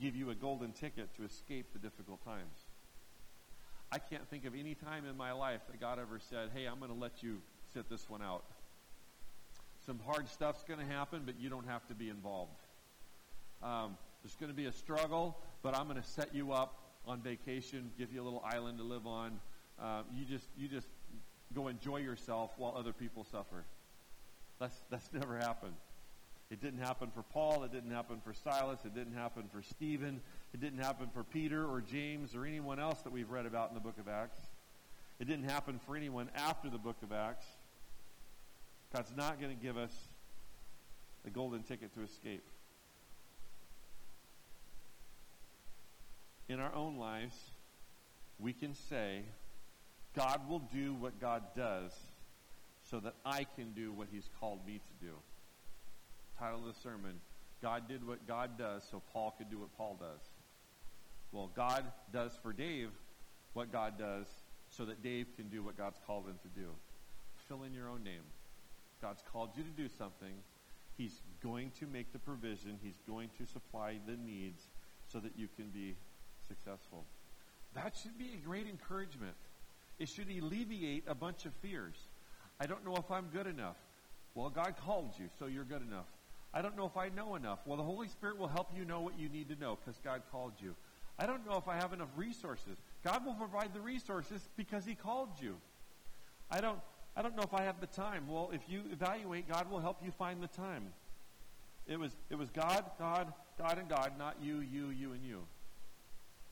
give 0.00 0.16
you 0.16 0.30
a 0.30 0.34
golden 0.34 0.72
ticket 0.72 1.14
to 1.16 1.24
escape 1.24 1.72
the 1.72 1.78
difficult 1.78 2.24
times. 2.24 2.64
I 3.92 3.98
can't 3.98 4.28
think 4.28 4.44
of 4.44 4.54
any 4.54 4.74
time 4.74 5.04
in 5.04 5.16
my 5.16 5.32
life 5.32 5.62
that 5.70 5.80
God 5.80 5.98
ever 5.98 6.20
said, 6.20 6.50
hey, 6.54 6.66
I'm 6.66 6.78
going 6.78 6.92
to 6.92 6.96
let 6.96 7.22
you 7.22 7.38
sit 7.72 7.88
this 7.90 8.08
one 8.08 8.22
out. 8.22 8.44
Some 9.90 9.98
hard 10.06 10.28
stuff's 10.28 10.62
going 10.62 10.78
to 10.78 10.86
happen, 10.86 11.22
but 11.26 11.34
you 11.40 11.48
don't 11.48 11.66
have 11.66 11.84
to 11.88 11.96
be 11.96 12.10
involved. 12.10 12.54
Um, 13.60 13.96
there's 14.22 14.36
going 14.36 14.52
to 14.52 14.56
be 14.56 14.66
a 14.66 14.72
struggle, 14.72 15.36
but 15.64 15.76
I'm 15.76 15.88
going 15.88 16.00
to 16.00 16.08
set 16.10 16.32
you 16.32 16.52
up 16.52 16.78
on 17.08 17.20
vacation, 17.20 17.90
give 17.98 18.12
you 18.12 18.22
a 18.22 18.24
little 18.24 18.40
island 18.46 18.78
to 18.78 18.84
live 18.84 19.04
on. 19.08 19.40
Uh, 19.82 20.02
you 20.14 20.24
just 20.24 20.46
you 20.56 20.68
just 20.68 20.86
go 21.56 21.66
enjoy 21.66 21.96
yourself 21.96 22.52
while 22.56 22.72
other 22.78 22.92
people 22.92 23.26
suffer. 23.32 23.64
That's 24.60 24.76
that's 24.90 25.10
never 25.12 25.36
happened. 25.38 25.74
It 26.52 26.62
didn't 26.62 26.82
happen 26.82 27.10
for 27.12 27.24
Paul. 27.24 27.64
It 27.64 27.72
didn't 27.72 27.90
happen 27.90 28.20
for 28.24 28.32
Silas. 28.32 28.78
It 28.84 28.94
didn't 28.94 29.14
happen 29.14 29.50
for 29.52 29.60
Stephen. 29.60 30.20
It 30.54 30.60
didn't 30.60 30.84
happen 30.84 31.08
for 31.12 31.24
Peter 31.24 31.66
or 31.66 31.80
James 31.80 32.36
or 32.36 32.46
anyone 32.46 32.78
else 32.78 33.00
that 33.02 33.12
we've 33.12 33.30
read 33.30 33.44
about 33.44 33.70
in 33.70 33.74
the 33.74 33.80
book 33.80 33.98
of 33.98 34.06
Acts. 34.06 34.38
It 35.18 35.26
didn't 35.26 35.50
happen 35.50 35.80
for 35.84 35.96
anyone 35.96 36.30
after 36.36 36.70
the 36.70 36.78
book 36.78 36.98
of 37.02 37.10
Acts. 37.10 37.44
God's 38.92 39.12
not 39.16 39.40
going 39.40 39.56
to 39.56 39.62
give 39.62 39.76
us 39.76 39.92
the 41.24 41.30
golden 41.30 41.62
ticket 41.62 41.94
to 41.94 42.02
escape. 42.02 42.44
In 46.48 46.58
our 46.58 46.74
own 46.74 46.96
lives, 46.96 47.36
we 48.40 48.52
can 48.52 48.74
say, 48.74 49.20
God 50.16 50.48
will 50.48 50.62
do 50.72 50.94
what 50.94 51.20
God 51.20 51.42
does 51.56 51.92
so 52.90 52.98
that 53.00 53.14
I 53.24 53.44
can 53.44 53.72
do 53.72 53.92
what 53.92 54.08
He's 54.10 54.28
called 54.40 54.66
me 54.66 54.78
to 54.78 55.06
do. 55.06 55.12
Title 56.38 56.60
of 56.66 56.74
the 56.74 56.80
sermon 56.80 57.20
God 57.62 57.86
did 57.88 58.06
what 58.06 58.26
God 58.26 58.58
does 58.58 58.82
so 58.90 59.02
Paul 59.12 59.34
could 59.36 59.50
do 59.50 59.58
what 59.58 59.76
Paul 59.76 59.98
does. 60.00 60.20
Well, 61.30 61.50
God 61.54 61.84
does 62.12 62.32
for 62.42 62.52
Dave 62.52 62.88
what 63.52 63.70
God 63.70 63.98
does 63.98 64.26
so 64.70 64.84
that 64.86 65.02
Dave 65.02 65.26
can 65.36 65.48
do 65.48 65.62
what 65.62 65.76
God's 65.76 65.98
called 66.06 66.26
him 66.26 66.38
to 66.42 66.60
do. 66.60 66.68
Fill 67.48 67.64
in 67.64 67.74
your 67.74 67.88
own 67.88 68.02
name. 68.02 68.22
God's 69.00 69.22
called 69.32 69.50
you 69.56 69.62
to 69.62 69.70
do 69.70 69.88
something. 69.88 70.34
He's 70.96 71.22
going 71.42 71.72
to 71.80 71.86
make 71.86 72.12
the 72.12 72.18
provision. 72.18 72.78
He's 72.82 72.98
going 73.08 73.30
to 73.38 73.46
supply 73.46 73.98
the 74.06 74.16
needs 74.16 74.62
so 75.08 75.18
that 75.20 75.32
you 75.36 75.48
can 75.56 75.68
be 75.68 75.96
successful. 76.46 77.04
That 77.74 77.96
should 77.96 78.18
be 78.18 78.32
a 78.34 78.46
great 78.46 78.66
encouragement. 78.66 79.34
It 79.98 80.08
should 80.08 80.28
alleviate 80.28 81.04
a 81.06 81.14
bunch 81.14 81.46
of 81.46 81.52
fears. 81.62 81.96
I 82.60 82.66
don't 82.66 82.84
know 82.84 82.96
if 82.96 83.10
I'm 83.10 83.28
good 83.32 83.46
enough. 83.46 83.76
Well, 84.34 84.50
God 84.50 84.74
called 84.84 85.12
you, 85.18 85.28
so 85.38 85.46
you're 85.46 85.64
good 85.64 85.82
enough. 85.82 86.06
I 86.52 86.62
don't 86.62 86.76
know 86.76 86.86
if 86.86 86.96
I 86.96 87.08
know 87.08 87.36
enough. 87.36 87.60
Well, 87.64 87.76
the 87.76 87.82
Holy 87.82 88.08
Spirit 88.08 88.38
will 88.38 88.48
help 88.48 88.70
you 88.76 88.84
know 88.84 89.00
what 89.00 89.18
you 89.18 89.28
need 89.28 89.48
to 89.48 89.56
know 89.56 89.78
because 89.82 90.00
God 90.02 90.22
called 90.30 90.52
you. 90.58 90.74
I 91.18 91.26
don't 91.26 91.46
know 91.46 91.56
if 91.56 91.68
I 91.68 91.76
have 91.76 91.92
enough 91.92 92.08
resources. 92.16 92.78
God 93.04 93.24
will 93.24 93.34
provide 93.34 93.72
the 93.74 93.80
resources 93.80 94.48
because 94.56 94.84
He 94.84 94.94
called 94.94 95.30
you. 95.40 95.56
I 96.50 96.60
don't, 96.60 96.78
I 97.16 97.22
don't 97.22 97.36
know 97.36 97.42
if 97.42 97.54
I 97.54 97.62
have 97.62 97.80
the 97.80 97.86
time. 97.86 98.26
Well, 98.28 98.50
if 98.52 98.62
you 98.68 98.82
evaluate, 98.92 99.48
God 99.48 99.70
will 99.70 99.80
help 99.80 99.98
you 100.04 100.10
find 100.10 100.42
the 100.42 100.48
time. 100.48 100.92
It 101.86 101.98
was, 101.98 102.12
it 102.30 102.38
was 102.38 102.50
God, 102.50 102.84
God, 102.98 103.32
God, 103.58 103.78
and 103.78 103.88
God, 103.88 104.12
not 104.18 104.36
you, 104.40 104.60
you, 104.60 104.90
you, 104.90 105.12
and 105.12 105.24
you. 105.24 105.40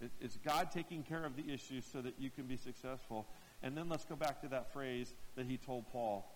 It, 0.00 0.10
it's 0.20 0.36
God 0.36 0.70
taking 0.72 1.02
care 1.02 1.24
of 1.24 1.36
the 1.36 1.52
issues 1.52 1.84
so 1.90 2.00
that 2.02 2.14
you 2.18 2.30
can 2.30 2.44
be 2.44 2.56
successful. 2.56 3.26
And 3.62 3.76
then 3.76 3.88
let's 3.88 4.04
go 4.04 4.16
back 4.16 4.40
to 4.42 4.48
that 4.48 4.72
phrase 4.72 5.14
that 5.36 5.46
he 5.46 5.56
told 5.56 5.90
Paul 5.92 6.30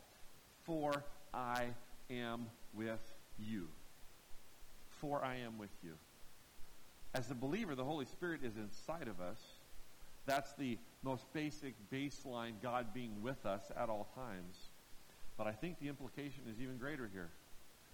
For 0.65 1.05
I 1.35 1.67
am 2.11 2.47
with 2.75 3.13
you. 3.39 3.69
For 4.89 5.25
I 5.25 5.37
am 5.37 5.59
with 5.59 5.71
you. 5.83 5.95
As 7.15 7.31
a 7.31 7.35
believer, 7.35 7.75
the 7.75 7.85
Holy 7.85 8.07
Spirit 8.07 8.41
is 8.43 8.57
inside 8.57 9.09
of 9.09 9.21
us. 9.21 9.41
That's 10.27 10.53
the 10.55 10.79
most 11.03 11.33
basic 11.33 11.75
baseline, 11.91 12.53
God 12.63 12.95
being 12.95 13.23
with 13.23 13.45
us 13.45 13.63
at 13.77 13.89
all 13.89 14.09
times. 14.15 14.57
But 15.37 15.47
I 15.47 15.53
think 15.53 15.81
the 15.81 15.89
implication 15.89 16.45
is 16.51 16.61
even 16.61 16.79
greater 16.79 17.09
here. 17.13 17.31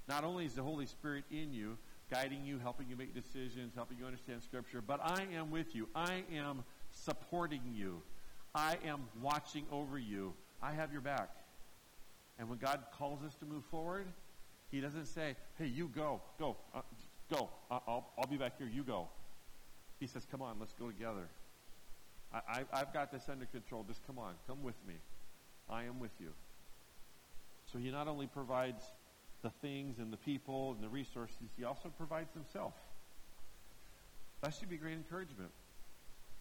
Not 0.08 0.24
only 0.24 0.44
is 0.44 0.54
the 0.54 0.62
Holy 0.62 0.86
Spirit 0.86 1.24
in 1.30 1.52
you, 1.52 1.76
guiding 2.10 2.44
you, 2.44 2.58
helping 2.58 2.88
you 2.88 2.96
make 2.96 3.14
decisions, 3.14 3.74
helping 3.74 3.98
you 3.98 4.06
understand 4.06 4.42
Scripture, 4.42 4.82
but 4.82 5.00
I 5.02 5.26
am 5.34 5.50
with 5.50 5.74
you. 5.74 5.88
I 5.94 6.24
am 6.34 6.64
supporting 6.90 7.60
you. 7.74 8.02
I 8.54 8.78
am 8.84 9.08
watching 9.20 9.66
over 9.70 9.98
you. 9.98 10.32
I 10.62 10.72
have 10.72 10.92
your 10.92 11.02
back. 11.02 11.30
And 12.38 12.48
when 12.48 12.58
God 12.58 12.80
calls 12.96 13.22
us 13.22 13.34
to 13.36 13.46
move 13.46 13.64
forward, 13.70 14.06
He 14.70 14.80
doesn't 14.80 15.06
say, 15.06 15.36
hey, 15.58 15.66
you 15.66 15.90
go, 15.94 16.22
go, 16.38 16.56
uh, 16.74 16.80
go. 17.30 17.50
I'll, 17.70 18.10
I'll 18.18 18.28
be 18.28 18.36
back 18.36 18.58
here. 18.58 18.68
You 18.72 18.82
go. 18.82 19.08
He 20.00 20.06
says, 20.06 20.26
come 20.30 20.40
on, 20.40 20.56
let's 20.58 20.74
go 20.74 20.86
together. 20.86 21.28
I, 22.32 22.64
I've 22.72 22.92
got 22.92 23.10
this 23.10 23.28
under 23.30 23.46
control. 23.46 23.84
Just 23.88 24.06
come 24.06 24.18
on, 24.18 24.34
come 24.46 24.62
with 24.62 24.76
me. 24.86 24.94
I 25.68 25.84
am 25.84 25.98
with 25.98 26.10
you. 26.20 26.30
So 27.72 27.78
He 27.78 27.90
not 27.90 28.08
only 28.08 28.26
provides 28.26 28.82
the 29.42 29.50
things 29.62 29.98
and 29.98 30.12
the 30.12 30.18
people 30.18 30.72
and 30.72 30.82
the 30.82 30.88
resources, 30.88 31.36
He 31.56 31.64
also 31.64 31.90
provides 31.96 32.32
Himself. 32.34 32.74
That 34.42 34.54
should 34.54 34.68
be 34.68 34.76
great 34.76 34.94
encouragement. 34.94 35.50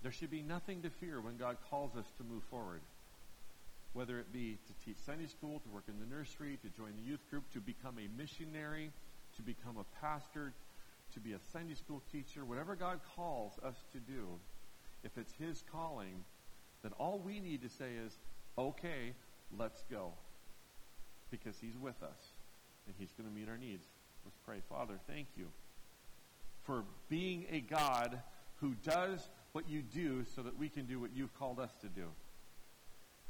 There 0.03 0.11
should 0.11 0.29
be 0.29 0.41
nothing 0.41 0.81
to 0.83 0.89
fear 0.89 1.19
when 1.21 1.37
God 1.37 1.57
calls 1.69 1.95
us 1.95 2.05
to 2.17 2.23
move 2.23 2.43
forward. 2.49 2.81
Whether 3.93 4.19
it 4.19 4.31
be 4.31 4.59
to 4.67 4.85
teach 4.85 4.97
Sunday 5.03 5.25
school, 5.25 5.59
to 5.59 5.69
work 5.69 5.85
in 5.87 5.99
the 5.99 6.05
nursery, 6.05 6.59
to 6.61 6.69
join 6.69 6.91
the 6.95 7.01
youth 7.01 7.27
group, 7.31 7.51
to 7.53 7.59
become 7.59 7.95
a 7.97 8.07
missionary, 8.17 8.91
to 9.37 9.41
become 9.41 9.77
a 9.77 9.85
pastor, 10.01 10.53
to 11.13 11.19
be 11.19 11.33
a 11.33 11.39
Sunday 11.51 11.73
school 11.73 12.03
teacher, 12.11 12.45
whatever 12.45 12.75
God 12.75 12.99
calls 13.15 13.53
us 13.63 13.75
to 13.93 13.99
do, 13.99 14.27
if 15.03 15.17
it's 15.17 15.33
His 15.33 15.63
calling, 15.71 16.23
then 16.83 16.91
all 16.99 17.19
we 17.19 17.39
need 17.39 17.61
to 17.61 17.69
say 17.69 17.91
is, 18.05 18.17
okay, 18.57 19.13
let's 19.57 19.83
go. 19.89 20.11
Because 21.31 21.55
He's 21.59 21.77
with 21.77 22.01
us 22.03 22.31
and 22.85 22.95
He's 22.97 23.11
going 23.11 23.29
to 23.29 23.35
meet 23.35 23.49
our 23.49 23.57
needs. 23.57 23.85
Let's 24.25 24.37
pray. 24.45 24.57
Father, 24.69 24.99
thank 25.07 25.27
you 25.35 25.47
for 26.63 26.83
being 27.09 27.45
a 27.49 27.61
God 27.61 28.19
who 28.57 28.73
does 28.83 29.29
what 29.53 29.69
you 29.69 29.81
do 29.81 30.25
so 30.35 30.41
that 30.41 30.57
we 30.57 30.69
can 30.69 30.85
do 30.85 30.99
what 30.99 31.11
you've 31.15 31.33
called 31.37 31.59
us 31.59 31.71
to 31.81 31.87
do. 31.87 32.07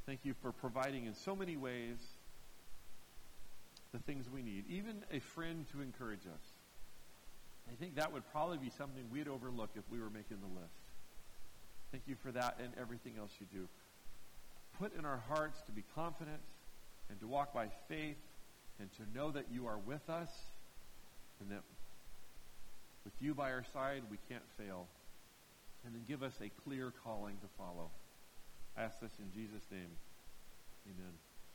Thank 0.05 0.21
you 0.23 0.33
for 0.41 0.51
providing 0.51 1.05
in 1.05 1.13
so 1.13 1.35
many 1.35 1.57
ways 1.57 1.97
the 3.93 3.99
things 3.99 4.29
we 4.29 4.41
need, 4.41 4.65
even 4.69 5.03
a 5.11 5.19
friend 5.19 5.65
to 5.71 5.81
encourage 5.81 6.25
us. 6.25 6.53
I 7.71 7.75
think 7.75 7.95
that 7.95 8.11
would 8.11 8.23
probably 8.31 8.57
be 8.57 8.69
something 8.69 9.03
we'd 9.11 9.27
overlook 9.27 9.71
if 9.75 9.83
we 9.91 9.99
were 9.99 10.09
making 10.09 10.37
the 10.39 10.59
list. 10.59 10.86
Thank 11.91 12.03
you 12.07 12.15
for 12.21 12.31
that 12.31 12.57
and 12.61 12.73
everything 12.79 13.13
else 13.19 13.31
you 13.39 13.47
do. 13.51 13.67
Put 14.79 14.97
in 14.97 15.05
our 15.05 15.21
hearts 15.29 15.61
to 15.65 15.71
be 15.71 15.83
confident 15.95 16.39
and 17.09 17.19
to 17.19 17.27
walk 17.27 17.53
by 17.53 17.67
faith 17.87 18.17
and 18.79 18.89
to 18.93 19.17
know 19.17 19.31
that 19.31 19.45
you 19.51 19.65
are 19.67 19.77
with 19.77 20.09
us 20.09 20.29
and 21.39 21.49
that 21.51 21.63
with 23.07 23.13
you 23.21 23.33
by 23.33 23.51
our 23.51 23.63
side, 23.71 24.03
we 24.11 24.17
can't 24.27 24.43
fail. 24.57 24.85
And 25.85 25.95
then 25.95 26.03
give 26.07 26.23
us 26.23 26.33
a 26.41 26.49
clear 26.63 26.91
calling 27.03 27.37
to 27.37 27.47
follow. 27.57 27.89
I 28.77 28.83
ask 28.83 28.99
this 28.99 29.13
in 29.19 29.31
Jesus' 29.31 29.65
name. 29.71 29.91
Amen. 30.85 31.26